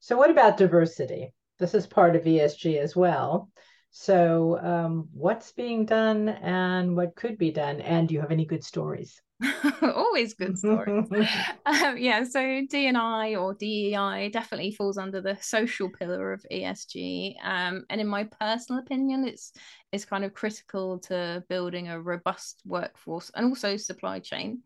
So, 0.00 0.16
what 0.16 0.30
about 0.30 0.56
diversity? 0.56 1.32
This 1.58 1.74
is 1.74 1.86
part 1.86 2.16
of 2.16 2.24
ESG 2.24 2.78
as 2.78 2.94
well. 2.94 3.50
So, 3.90 4.58
um, 4.60 5.08
what's 5.12 5.52
being 5.52 5.86
done 5.86 6.28
and 6.28 6.96
what 6.96 7.16
could 7.16 7.38
be 7.38 7.50
done? 7.50 7.80
And 7.80 8.08
do 8.08 8.14
you 8.14 8.20
have 8.20 8.30
any 8.30 8.44
good 8.44 8.62
stories? 8.62 9.20
always 9.82 10.34
good 10.34 10.58
stories. 10.58 11.06
Um, 11.66 11.98
yeah 11.98 12.24
so 12.24 12.38
dni 12.40 13.40
or 13.40 13.52
dei 13.52 14.28
definitely 14.30 14.70
falls 14.70 14.96
under 14.96 15.20
the 15.20 15.36
social 15.40 15.90
pillar 15.90 16.32
of 16.32 16.44
esg 16.50 17.34
um, 17.44 17.84
and 17.90 18.00
in 18.00 18.06
my 18.06 18.24
personal 18.24 18.80
opinion 18.80 19.26
it's 19.26 19.52
it's 19.92 20.04
kind 20.04 20.24
of 20.24 20.34
critical 20.34 20.98
to 20.98 21.42
building 21.48 21.88
a 21.88 22.00
robust 22.00 22.60
workforce 22.66 23.30
and 23.34 23.46
also 23.46 23.76
supply 23.76 24.18
chain. 24.18 24.62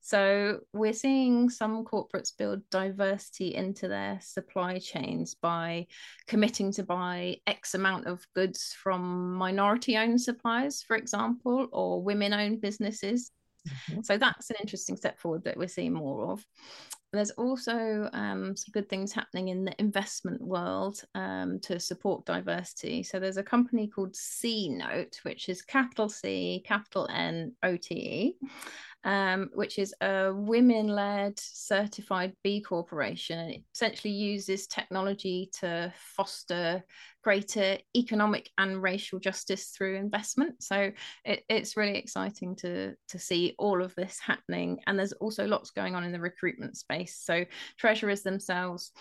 So 0.00 0.60
we're 0.72 0.92
seeing 0.92 1.50
some 1.50 1.84
corporates 1.84 2.36
build 2.36 2.68
diversity 2.70 3.54
into 3.54 3.86
their 3.86 4.18
supply 4.20 4.78
chains 4.78 5.34
by 5.34 5.86
committing 6.26 6.72
to 6.72 6.82
buy 6.82 7.36
x 7.46 7.74
amount 7.74 8.06
of 8.06 8.26
goods 8.34 8.74
from 8.82 9.34
minority 9.34 9.96
owned 9.96 10.20
suppliers 10.20 10.82
for 10.82 10.96
example 10.96 11.68
or 11.70 12.02
women 12.02 12.32
owned 12.32 12.60
businesses 12.60 13.30
Mm-hmm. 13.68 14.02
So 14.02 14.18
that's 14.18 14.50
an 14.50 14.56
interesting 14.60 14.96
step 14.96 15.18
forward 15.18 15.44
that 15.44 15.56
we're 15.56 15.68
seeing 15.68 15.92
more 15.92 16.32
of. 16.32 16.44
there's 17.12 17.30
also 17.32 18.08
um, 18.12 18.56
some 18.56 18.72
good 18.72 18.88
things 18.88 19.12
happening 19.12 19.48
in 19.48 19.64
the 19.64 19.74
investment 19.78 20.40
world 20.40 21.02
um, 21.14 21.60
to 21.60 21.78
support 21.78 22.24
diversity. 22.26 23.02
So 23.02 23.20
there's 23.20 23.36
a 23.36 23.42
company 23.42 23.86
called 23.86 24.14
CNote, 24.14 25.16
which 25.24 25.48
is 25.48 25.62
capital 25.62 26.08
C, 26.08 26.62
capital 26.66 27.08
N, 27.10 27.52
O 27.62 27.76
T 27.76 27.94
E 27.94 28.48
um, 29.04 29.50
which 29.54 29.78
is 29.78 29.94
a 30.00 30.32
women 30.32 30.86
led 30.86 31.38
certified 31.38 32.34
B 32.42 32.60
Corporation. 32.60 33.38
And 33.38 33.50
it 33.50 33.62
essentially 33.74 34.12
uses 34.12 34.66
technology 34.66 35.50
to 35.60 35.92
foster 35.96 36.84
greater 37.22 37.78
economic 37.96 38.50
and 38.58 38.82
racial 38.82 39.18
justice 39.18 39.66
through 39.66 39.96
investment. 39.96 40.62
So 40.62 40.92
it, 41.24 41.44
it's 41.48 41.76
really 41.76 41.96
exciting 41.96 42.56
to, 42.56 42.94
to 43.08 43.18
see 43.18 43.54
all 43.58 43.82
of 43.82 43.94
this 43.94 44.18
happening. 44.18 44.80
And 44.86 44.98
there's 44.98 45.12
also 45.12 45.46
lots 45.46 45.70
going 45.70 45.94
on 45.94 46.04
in 46.04 46.12
the 46.12 46.20
recruitment 46.20 46.76
space. 46.76 47.20
So 47.22 47.44
treasurers 47.78 48.22
themselves 48.22 48.92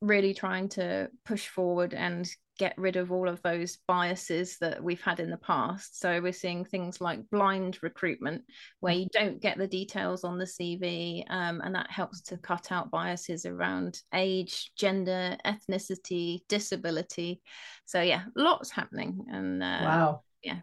really 0.00 0.34
trying 0.34 0.68
to 0.70 1.08
push 1.24 1.48
forward 1.48 1.94
and 1.94 2.28
get 2.58 2.76
rid 2.78 2.96
of 2.96 3.10
all 3.10 3.28
of 3.28 3.42
those 3.42 3.78
biases 3.88 4.58
that 4.58 4.82
we've 4.82 5.00
had 5.00 5.18
in 5.18 5.30
the 5.30 5.36
past. 5.36 6.00
So 6.00 6.20
we're 6.20 6.32
seeing 6.32 6.64
things 6.64 7.00
like 7.00 7.28
blind 7.30 7.78
recruitment, 7.82 8.44
where 8.80 8.94
you 8.94 9.08
don't 9.12 9.40
get 9.40 9.58
the 9.58 9.66
details 9.66 10.24
on 10.24 10.38
the 10.38 10.44
CV, 10.44 11.24
um, 11.30 11.60
and 11.64 11.74
that 11.74 11.90
helps 11.90 12.20
to 12.22 12.36
cut 12.36 12.70
out 12.70 12.90
biases 12.90 13.44
around 13.44 14.00
age, 14.14 14.70
gender, 14.76 15.36
ethnicity, 15.44 16.40
disability. 16.48 17.42
So 17.84 18.00
yeah, 18.00 18.24
lots 18.36 18.70
happening. 18.70 19.26
And 19.30 19.62
uh, 19.62 19.80
wow, 19.82 20.22
yeah, 20.42 20.60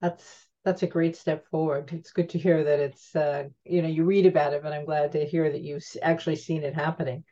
that's 0.00 0.46
that's 0.64 0.82
a 0.82 0.86
great 0.86 1.16
step 1.16 1.46
forward. 1.48 1.90
It's 1.92 2.12
good 2.12 2.28
to 2.30 2.38
hear 2.38 2.64
that 2.64 2.80
it's 2.80 3.16
uh, 3.16 3.44
you 3.64 3.82
know 3.82 3.88
you 3.88 4.04
read 4.04 4.26
about 4.26 4.52
it, 4.52 4.62
but 4.62 4.72
I'm 4.72 4.84
glad 4.84 5.12
to 5.12 5.24
hear 5.24 5.50
that 5.50 5.62
you've 5.62 5.84
actually 6.02 6.36
seen 6.36 6.62
it 6.62 6.74
happening. 6.74 7.24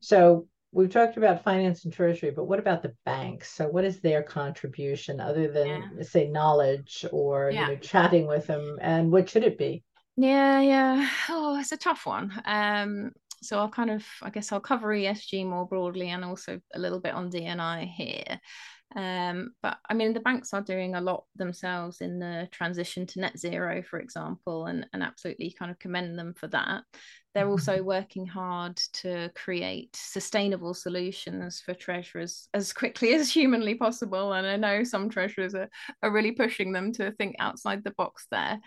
So 0.00 0.48
we've 0.72 0.90
talked 0.90 1.16
about 1.16 1.42
finance 1.42 1.84
and 1.84 1.92
treasury, 1.92 2.30
but 2.30 2.44
what 2.44 2.58
about 2.58 2.82
the 2.82 2.94
banks? 3.04 3.52
So 3.52 3.66
what 3.66 3.84
is 3.84 4.00
their 4.00 4.22
contribution 4.22 5.20
other 5.20 5.50
than 5.50 5.66
yeah. 5.96 6.02
say 6.02 6.28
knowledge 6.28 7.04
or 7.12 7.50
yeah. 7.50 7.68
you 7.68 7.74
know 7.74 7.80
chatting 7.80 8.26
with 8.26 8.46
them 8.46 8.78
and 8.80 9.10
what 9.10 9.28
should 9.28 9.44
it 9.44 9.58
be? 9.58 9.82
Yeah, 10.16 10.60
yeah. 10.60 11.08
Oh, 11.28 11.58
it's 11.58 11.72
a 11.72 11.76
tough 11.76 12.06
one. 12.06 12.32
Um 12.44 13.12
so 13.42 13.58
I'll 13.58 13.70
kind 13.70 13.90
of 13.90 14.04
I 14.22 14.30
guess 14.30 14.52
I'll 14.52 14.60
cover 14.60 14.88
ESG 14.88 15.46
more 15.46 15.66
broadly 15.66 16.10
and 16.10 16.24
also 16.24 16.60
a 16.74 16.78
little 16.78 17.00
bit 17.00 17.14
on 17.14 17.30
DNI 17.30 17.88
here. 17.88 18.40
Um, 18.94 19.50
but 19.62 19.78
I 19.90 19.94
mean, 19.94 20.12
the 20.12 20.20
banks 20.20 20.54
are 20.54 20.62
doing 20.62 20.94
a 20.94 21.00
lot 21.00 21.24
themselves 21.34 22.00
in 22.00 22.18
the 22.18 22.48
transition 22.52 23.04
to 23.06 23.20
net 23.20 23.38
zero, 23.38 23.82
for 23.82 23.98
example, 23.98 24.66
and, 24.66 24.86
and 24.92 25.02
absolutely 25.02 25.54
kind 25.58 25.70
of 25.70 25.78
commend 25.78 26.18
them 26.18 26.34
for 26.34 26.46
that. 26.48 26.84
They're 27.34 27.48
also 27.48 27.76
mm-hmm. 27.76 27.84
working 27.84 28.26
hard 28.26 28.76
to 28.94 29.30
create 29.34 29.94
sustainable 29.94 30.72
solutions 30.72 31.60
for 31.60 31.74
treasurers 31.74 32.48
as 32.54 32.72
quickly 32.72 33.12
as 33.14 33.30
humanly 33.30 33.74
possible. 33.74 34.32
And 34.32 34.46
I 34.46 34.56
know 34.56 34.84
some 34.84 35.10
treasurers 35.10 35.54
are, 35.54 35.68
are 36.02 36.12
really 36.12 36.32
pushing 36.32 36.72
them 36.72 36.92
to 36.94 37.12
think 37.12 37.36
outside 37.38 37.82
the 37.82 37.94
box 37.98 38.26
there. 38.30 38.60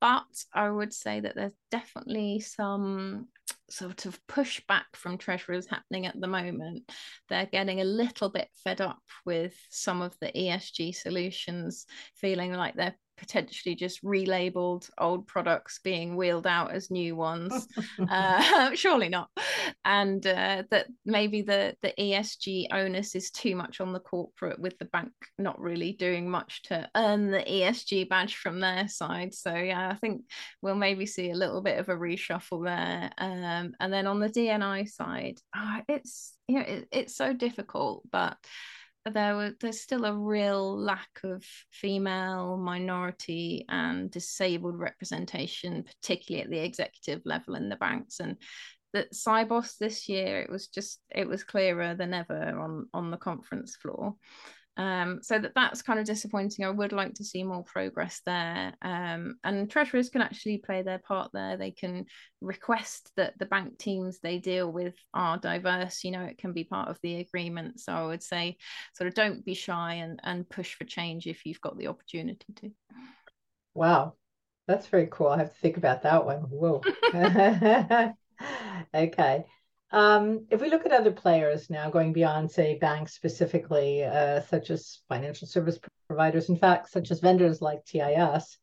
But 0.00 0.44
I 0.52 0.68
would 0.68 0.92
say 0.92 1.20
that 1.20 1.34
there's 1.34 1.54
definitely 1.70 2.40
some 2.40 3.28
sort 3.70 4.06
of 4.06 4.18
pushback 4.26 4.84
from 4.94 5.18
treasurers 5.18 5.66
happening 5.66 6.06
at 6.06 6.20
the 6.20 6.26
moment. 6.26 6.90
They're 7.28 7.46
getting 7.46 7.80
a 7.80 7.84
little 7.84 8.30
bit 8.30 8.48
fed 8.62 8.80
up 8.80 9.02
with 9.24 9.54
some 9.70 10.02
of 10.02 10.16
the 10.20 10.30
ESG 10.32 10.94
solutions, 10.94 11.86
feeling 12.16 12.52
like 12.52 12.74
they're 12.74 12.96
potentially 13.16 13.74
just 13.74 14.02
relabeled 14.02 14.88
old 14.98 15.26
products 15.26 15.80
being 15.82 16.16
wheeled 16.16 16.46
out 16.46 16.72
as 16.72 16.90
new 16.90 17.16
ones. 17.16 17.68
Uh, 18.10 18.70
surely 18.74 19.08
not. 19.08 19.28
And 19.84 20.26
uh, 20.26 20.64
that 20.70 20.86
maybe 21.04 21.42
the 21.42 21.76
the 21.82 21.92
esg 21.98 22.66
onus 22.72 23.14
is 23.14 23.30
too 23.30 23.54
much 23.56 23.80
on 23.80 23.92
the 23.92 24.00
corporate 24.00 24.58
with 24.58 24.76
the 24.78 24.84
bank 24.86 25.12
not 25.38 25.60
really 25.60 25.92
doing 25.92 26.28
much 26.28 26.62
to 26.64 26.88
earn 26.96 27.30
the 27.30 27.42
esg 27.42 28.08
badge 28.08 28.36
from 28.36 28.60
their 28.60 28.88
side. 28.88 29.34
So 29.34 29.54
yeah 29.54 29.88
i 29.88 29.94
think 29.94 30.22
we'll 30.60 30.74
maybe 30.74 31.06
see 31.06 31.30
a 31.30 31.36
little 31.36 31.60
bit 31.60 31.78
of 31.78 31.88
a 31.88 31.96
reshuffle 31.96 32.64
there. 32.64 33.10
Um, 33.18 33.74
and 33.80 33.92
then 33.92 34.06
on 34.06 34.20
the 34.20 34.28
dni 34.28 34.88
side 34.88 35.38
oh, 35.54 35.80
it's 35.88 36.34
you 36.48 36.56
know 36.56 36.64
it, 36.66 36.88
it's 36.90 37.16
so 37.16 37.32
difficult 37.32 38.02
but 38.10 38.36
there 39.12 39.36
were 39.36 39.52
there's 39.60 39.80
still 39.80 40.04
a 40.06 40.16
real 40.16 40.76
lack 40.78 41.20
of 41.24 41.44
female 41.70 42.56
minority 42.56 43.66
and 43.68 44.10
disabled 44.10 44.78
representation 44.78 45.84
particularly 45.84 46.42
at 46.42 46.50
the 46.50 46.64
executive 46.64 47.20
level 47.24 47.54
in 47.54 47.68
the 47.68 47.76
banks. 47.76 48.20
And 48.20 48.36
that 48.94 49.12
Sibos 49.12 49.76
this 49.76 50.08
year 50.08 50.40
it 50.40 50.50
was 50.50 50.68
just 50.68 51.00
it 51.10 51.28
was 51.28 51.44
clearer 51.44 51.94
than 51.94 52.14
ever 52.14 52.58
on 52.58 52.86
on 52.94 53.10
the 53.10 53.16
conference 53.16 53.76
floor 53.76 54.14
um, 54.76 55.20
so 55.22 55.38
that 55.38 55.52
that's 55.54 55.82
kind 55.82 56.00
of 56.00 56.06
disappointing. 56.06 56.64
I 56.64 56.70
would 56.70 56.92
like 56.92 57.14
to 57.14 57.24
see 57.24 57.44
more 57.44 57.62
progress 57.62 58.20
there. 58.26 58.74
Um, 58.82 59.36
and 59.44 59.70
treasurers 59.70 60.10
can 60.10 60.20
actually 60.22 60.58
play 60.58 60.82
their 60.82 60.98
part 60.98 61.30
there. 61.32 61.56
They 61.56 61.70
can 61.70 62.06
request 62.40 63.10
that 63.16 63.38
the 63.38 63.46
bank 63.46 63.78
teams 63.78 64.18
they 64.18 64.38
deal 64.38 64.70
with 64.70 64.94
are 65.12 65.38
diverse. 65.38 66.02
You 66.02 66.10
know, 66.10 66.22
it 66.22 66.38
can 66.38 66.52
be 66.52 66.64
part 66.64 66.88
of 66.88 66.98
the 67.02 67.16
agreement. 67.16 67.80
So 67.80 67.92
I 67.92 68.06
would 68.06 68.22
say, 68.22 68.56
sort 68.94 69.08
of, 69.08 69.14
don't 69.14 69.44
be 69.44 69.54
shy 69.54 69.94
and 69.94 70.18
and 70.24 70.48
push 70.48 70.74
for 70.74 70.84
change 70.84 71.26
if 71.26 71.46
you've 71.46 71.60
got 71.60 71.78
the 71.78 71.86
opportunity 71.86 72.52
to. 72.56 72.70
Wow, 73.74 74.14
that's 74.66 74.88
very 74.88 75.08
cool. 75.10 75.28
I 75.28 75.38
have 75.38 75.52
to 75.52 75.60
think 75.60 75.76
about 75.76 76.02
that 76.02 76.24
one. 76.24 76.38
Whoa. 76.40 76.82
okay. 78.94 79.44
Um, 79.94 80.46
if 80.50 80.60
we 80.60 80.70
look 80.70 80.84
at 80.84 80.90
other 80.90 81.12
players 81.12 81.70
now, 81.70 81.88
going 81.88 82.12
beyond, 82.12 82.50
say, 82.50 82.76
banks 82.80 83.14
specifically, 83.14 84.02
uh, 84.02 84.40
such 84.40 84.70
as 84.70 85.02
financial 85.08 85.46
service 85.46 85.78
providers, 86.08 86.48
in 86.48 86.56
fact, 86.56 86.90
such 86.90 87.12
as 87.12 87.20
vendors 87.20 87.62
like 87.62 87.84
TIS, 87.84 88.58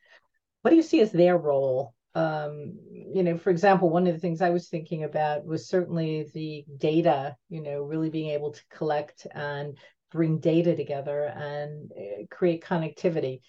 what 0.61 0.71
do 0.71 0.75
you 0.75 0.81
see 0.81 0.99
as 0.99 1.13
their 1.13 1.37
role? 1.37 1.93
Um, 2.15 2.77
you 2.91 3.23
know, 3.23 3.37
for 3.37 3.49
example, 3.49 3.89
one 3.89 4.07
of 4.07 4.13
the 4.13 4.19
things 4.19 4.41
I 4.41 4.49
was 4.49 4.67
thinking 4.67 5.05
about 5.05 5.45
was 5.45 5.69
certainly 5.69 6.29
the 6.33 6.65
data, 6.77 7.37
you 7.47 7.61
know, 7.61 7.81
really 7.81 8.09
being 8.09 8.31
able 8.31 8.51
to 8.51 8.61
collect 8.69 9.25
and 9.33 9.77
bring 10.11 10.39
data 10.39 10.75
together 10.75 11.27
and 11.33 11.93
uh, 11.93 12.25
create 12.29 12.61
connectivity 12.61 13.39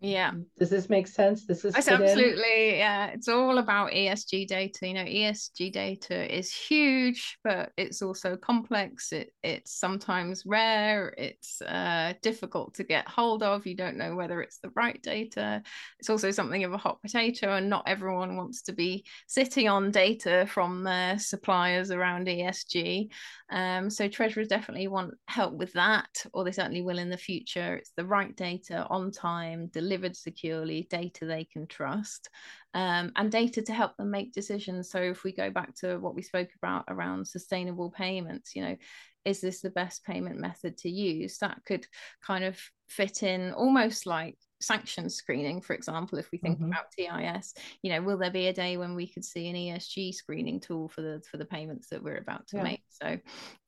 yeah. 0.00 0.32
Does 0.58 0.70
this 0.70 0.88
make 0.88 1.06
sense? 1.06 1.46
This 1.46 1.64
is 1.64 1.74
absolutely 1.74 2.70
in? 2.70 2.78
yeah 2.78 3.06
it's 3.06 3.28
all 3.28 3.58
about 3.58 3.92
esg 3.92 4.46
data. 4.46 4.86
You 4.86 4.94
know 4.94 5.04
esg 5.04 5.72
data 5.72 6.36
is 6.36 6.52
huge 6.52 7.38
but 7.44 7.72
it's 7.76 8.02
also 8.02 8.36
complex. 8.36 9.12
It, 9.12 9.32
it's 9.42 9.72
sometimes 9.78 10.44
rare. 10.46 11.14
It's 11.18 11.60
uh, 11.62 12.14
difficult 12.22 12.74
to 12.74 12.84
get 12.84 13.08
hold 13.08 13.42
of. 13.42 13.66
You 13.66 13.76
don't 13.76 13.96
know 13.96 14.14
whether 14.14 14.40
it's 14.40 14.58
the 14.58 14.70
right 14.74 15.00
data. 15.02 15.62
It's 15.98 16.10
also 16.10 16.30
something 16.30 16.64
of 16.64 16.72
a 16.72 16.78
hot 16.78 17.00
potato 17.02 17.56
and 17.56 17.68
not 17.68 17.88
everyone 17.88 18.36
wants 18.36 18.62
to 18.62 18.72
be 18.72 19.04
sitting 19.26 19.68
on 19.68 19.90
data 19.90 20.46
from 20.48 20.84
their 20.84 21.18
suppliers 21.18 21.90
around 21.90 22.26
esg 22.26 23.08
um, 23.50 23.88
so 23.88 24.08
treasurers 24.08 24.48
definitely 24.48 24.88
want 24.88 25.14
help 25.26 25.54
with 25.54 25.72
that 25.72 26.08
or 26.32 26.44
they 26.44 26.52
certainly 26.52 26.82
will 26.82 26.98
in 26.98 27.10
the 27.10 27.16
future. 27.16 27.76
It's 27.76 27.92
the 27.96 28.04
right 28.04 28.34
data 28.36 28.86
on 28.90 29.10
time 29.10 29.68
delivered 29.80 30.16
securely, 30.16 30.88
data 30.90 31.24
they 31.24 31.44
can 31.44 31.66
trust, 31.66 32.28
um, 32.74 33.12
and 33.14 33.30
data 33.30 33.62
to 33.62 33.72
help 33.72 33.96
them 33.96 34.10
make 34.10 34.32
decisions. 34.32 34.90
So 34.90 34.98
if 34.98 35.22
we 35.22 35.32
go 35.32 35.50
back 35.50 35.74
to 35.76 35.98
what 35.98 36.14
we 36.14 36.22
spoke 36.22 36.50
about 36.60 36.84
around 36.88 37.28
sustainable 37.28 37.90
payments, 37.90 38.56
you 38.56 38.62
know, 38.62 38.76
is 39.24 39.40
this 39.40 39.60
the 39.60 39.70
best 39.70 40.04
payment 40.04 40.38
method 40.38 40.78
to 40.78 40.90
use? 40.90 41.38
That 41.38 41.60
could 41.64 41.86
kind 42.22 42.44
of 42.44 42.58
fit 42.88 43.22
in 43.22 43.52
almost 43.52 44.06
like 44.06 44.36
sanction 44.60 45.08
screening 45.08 45.60
for 45.60 45.72
example 45.72 46.18
if 46.18 46.32
we 46.32 46.38
think 46.38 46.58
mm-hmm. 46.58 46.72
about 46.72 46.90
tis 46.90 47.54
you 47.82 47.92
know 47.92 48.02
will 48.02 48.18
there 48.18 48.28
be 48.28 48.48
a 48.48 48.52
day 48.52 48.76
when 48.76 48.96
we 48.96 49.06
could 49.06 49.24
see 49.24 49.48
an 49.48 49.54
esg 49.54 50.12
screening 50.12 50.58
tool 50.58 50.88
for 50.88 51.00
the 51.00 51.22
for 51.30 51.36
the 51.36 51.44
payments 51.44 51.88
that 51.90 52.02
we're 52.02 52.16
about 52.16 52.44
to 52.48 52.56
yeah. 52.56 52.64
make 52.64 52.82
so 52.88 53.16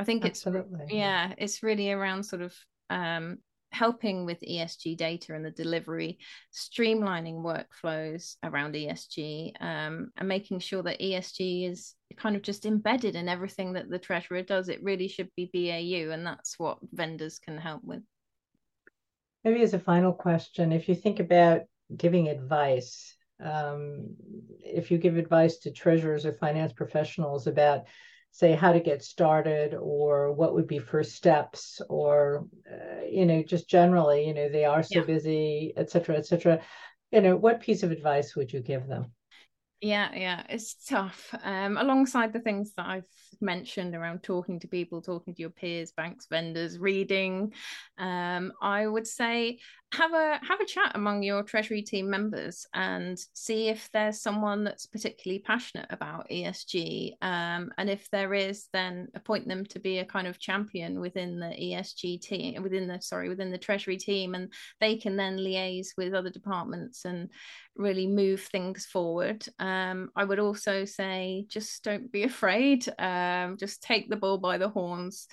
i 0.01 0.05
think 0.05 0.25
Absolutely. 0.25 0.81
it's 0.83 0.92
yeah 0.92 1.33
it's 1.38 1.62
really 1.62 1.92
around 1.92 2.25
sort 2.25 2.42
of 2.42 2.53
um, 2.90 3.38
helping 3.72 4.24
with 4.24 4.40
ESG 4.40 4.96
data 4.96 5.35
and 5.35 5.44
the 5.44 5.50
delivery, 5.50 6.18
streamlining 6.52 7.37
workflows 7.42 8.37
around 8.42 8.74
ESG, 8.74 9.52
um, 9.61 10.11
and 10.16 10.28
making 10.28 10.59
sure 10.59 10.83
that 10.83 11.00
ESG 11.00 11.70
is 11.70 11.94
kind 12.16 12.37
of 12.37 12.42
just 12.42 12.66
embedded 12.66 13.14
in 13.14 13.28
everything 13.28 13.72
that 13.74 13.88
the 13.88 13.98
treasurer 13.98 14.42
does. 14.42 14.68
It 14.68 14.83
really 14.83 15.09
should 15.09 15.30
be 15.37 15.50
BAU, 15.52 16.12
and 16.12 16.26
that's 16.26 16.59
what 16.59 16.78
vendors 16.92 17.38
can 17.38 17.59
help 17.59 17.83
with. 17.85 18.02
Maybe 19.44 19.62
as 19.62 19.74
a 19.74 19.78
final 19.78 20.12
question, 20.12 20.72
if 20.72 20.88
you 20.88 20.94
think 20.94 21.20
about 21.20 21.62
giving 21.96 22.28
advice, 22.28 23.16
um, 23.42 24.16
if 24.62 24.90
you 24.90 24.98
give 24.98 25.16
advice 25.16 25.59
to 25.59 25.70
treasurers 25.70 26.26
or 26.26 26.33
finance 26.33 26.72
professionals 26.72 27.46
about 27.46 27.85
say 28.33 28.53
how 28.53 28.73
to 28.73 28.81
get 28.81 29.03
started 29.03 29.75
or 29.75 30.33
what 30.33 30.55
would 30.55 30.66
be 30.66 30.79
first 30.79 31.12
steps 31.14 31.81
or 31.88 32.47
uh, 32.71 33.05
you 33.11 33.27
know 33.27 33.43
just 33.43 33.69
generally 33.69 34.27
you 34.27 34.35
know 34.35 34.49
they 34.49 34.64
are 34.64 34.83
so 34.83 35.01
yeah. 35.01 35.07
busy 35.07 35.73
et 35.77 35.90
cetera 35.90 36.16
et 36.16 36.27
cetera 36.27 36.61
you 37.11 37.21
know 37.21 37.37
what 37.37 37.61
piece 37.61 37.83
of 37.83 37.90
advice 37.90 38.37
would 38.37 38.53
you 38.53 38.61
give 38.61 38.87
them 38.87 39.12
Yeah, 39.81 40.11
yeah, 40.14 40.43
it's 40.51 40.75
tough. 40.87 41.35
Um, 41.43 41.79
alongside 41.79 42.35
the 42.35 42.40
things 42.40 42.75
that 42.77 42.87
I've 42.87 43.09
mentioned 43.40 43.95
around 43.95 44.23
talking 44.23 44.61
to 44.61 44.69
people, 44.69 45.01
talking 45.01 45.35
to 45.35 45.40
your 45.40 45.49
peers, 45.49 45.90
banks, 45.90 46.27
vendors, 46.29 46.79
reading, 46.79 47.55
um, 47.97 48.53
I 48.61 48.87
would 48.87 49.07
say 49.07 49.59
have 49.92 50.12
a 50.12 50.38
have 50.46 50.61
a 50.61 50.66
chat 50.66 50.92
among 50.94 51.22
your 51.22 51.42
treasury 51.42 51.83
team 51.83 52.09
members 52.09 52.64
and 52.74 53.18
see 53.33 53.68
if 53.68 53.90
there's 53.92 54.22
someone 54.22 54.62
that's 54.62 54.87
particularly 54.87 55.40
passionate 55.40 55.87
about 55.90 56.29
ESG 56.31 57.14
um, 57.22 57.72
and 57.76 57.90
if 57.90 58.09
there 58.11 58.33
is 58.33 58.68
then 58.72 59.09
appoint 59.16 59.48
them 59.48 59.66
to 59.66 59.81
be 59.81 59.98
a 59.98 60.05
kind 60.05 60.29
of 60.29 60.38
champion 60.38 61.00
within 61.00 61.40
the 61.40 61.48
ESG 61.48 62.20
team 62.20 62.62
within 62.62 62.87
the 62.87 63.00
sorry 63.00 63.29
within 63.29 63.50
the 63.50 63.59
treasury 63.59 63.96
team 63.96 64.37
and 64.37 64.53
they 64.81 64.96
can 64.96 65.16
then 65.16 65.38
liaise 65.38 65.88
with 65.96 66.14
other 66.14 66.31
departments 66.31 67.05
and 67.05 67.29
really 67.76 68.07
move 68.07 68.42
things 68.42 68.87
forward. 68.87 69.44
Um, 69.59 70.11
I 70.14 70.24
would 70.24 70.38
also 70.38 70.85
say 70.85 71.46
just 71.48 71.83
don't 71.83 72.12
be 72.12 72.22
afraid 72.24 72.87
um, 72.98 73.57
just 73.59 73.83
take 73.83 74.09
the 74.09 74.16
bull 74.16 74.38
by 74.38 74.59
the 74.59 74.68
horns 74.68 75.26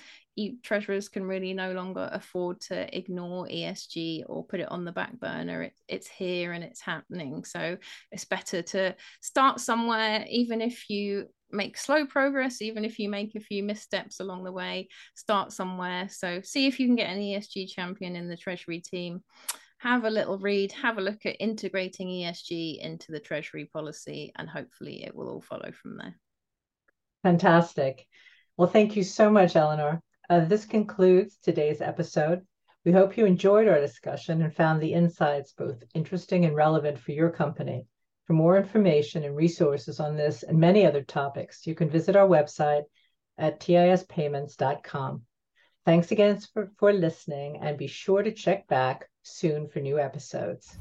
treasurers 0.62 1.08
can 1.08 1.24
really 1.24 1.52
no 1.52 1.72
longer 1.72 2.08
afford 2.12 2.60
to 2.62 2.96
ignore 2.96 3.46
ESG 3.46 4.24
or 4.26 4.44
put 4.44 4.60
it 4.60 4.70
on 4.70 4.84
the 4.84 4.92
back 4.92 5.18
burner. 5.18 5.62
It, 5.62 5.72
it's 5.88 6.08
here 6.08 6.52
and 6.52 6.62
it's 6.62 6.80
happening. 6.80 7.44
So 7.44 7.76
it's 8.12 8.24
better 8.24 8.62
to 8.62 8.94
start 9.20 9.60
somewhere, 9.60 10.24
even 10.28 10.60
if 10.60 10.88
you 10.88 11.26
make 11.50 11.78
slow 11.78 12.06
progress, 12.06 12.60
even 12.60 12.84
if 12.84 12.98
you 12.98 13.08
make 13.08 13.34
a 13.34 13.40
few 13.40 13.62
missteps 13.62 14.20
along 14.20 14.44
the 14.44 14.52
way, 14.52 14.88
start 15.14 15.52
somewhere. 15.52 16.08
So 16.08 16.40
see 16.42 16.66
if 16.66 16.78
you 16.78 16.86
can 16.86 16.96
get 16.96 17.10
an 17.10 17.18
ESG 17.18 17.70
champion 17.70 18.16
in 18.16 18.28
the 18.28 18.36
treasury 18.36 18.80
team. 18.80 19.22
Have 19.78 20.04
a 20.04 20.10
little 20.10 20.38
read, 20.38 20.72
have 20.72 20.98
a 20.98 21.02
look 21.02 21.24
at 21.24 21.40
integrating 21.40 22.08
ESG 22.08 22.80
into 22.80 23.12
the 23.12 23.20
treasury 23.20 23.70
policy, 23.72 24.32
and 24.34 24.48
hopefully 24.48 25.04
it 25.04 25.14
will 25.14 25.28
all 25.28 25.40
follow 25.40 25.70
from 25.70 25.96
there. 25.96 26.16
Fantastic. 27.22 28.06
Well, 28.56 28.68
thank 28.68 28.96
you 28.96 29.04
so 29.04 29.30
much, 29.30 29.54
Eleanor. 29.54 30.02
Uh, 30.30 30.40
this 30.44 30.66
concludes 30.66 31.38
today's 31.42 31.80
episode. 31.80 32.46
We 32.84 32.92
hope 32.92 33.16
you 33.16 33.24
enjoyed 33.24 33.66
our 33.66 33.80
discussion 33.80 34.42
and 34.42 34.54
found 34.54 34.80
the 34.80 34.92
insights 34.92 35.52
both 35.52 35.82
interesting 35.94 36.44
and 36.44 36.54
relevant 36.54 36.98
for 36.98 37.12
your 37.12 37.30
company. 37.30 37.86
For 38.26 38.34
more 38.34 38.58
information 38.58 39.24
and 39.24 39.34
resources 39.34 40.00
on 40.00 40.16
this 40.16 40.42
and 40.42 40.58
many 40.58 40.84
other 40.84 41.02
topics, 41.02 41.66
you 41.66 41.74
can 41.74 41.88
visit 41.88 42.14
our 42.14 42.28
website 42.28 42.84
at 43.38 43.58
tispayments.com. 43.60 45.22
Thanks 45.86 46.12
again 46.12 46.38
for, 46.52 46.70
for 46.78 46.92
listening 46.92 47.60
and 47.62 47.78
be 47.78 47.86
sure 47.86 48.22
to 48.22 48.32
check 48.32 48.68
back 48.68 49.08
soon 49.22 49.68
for 49.68 49.80
new 49.80 49.98
episodes. 49.98 50.76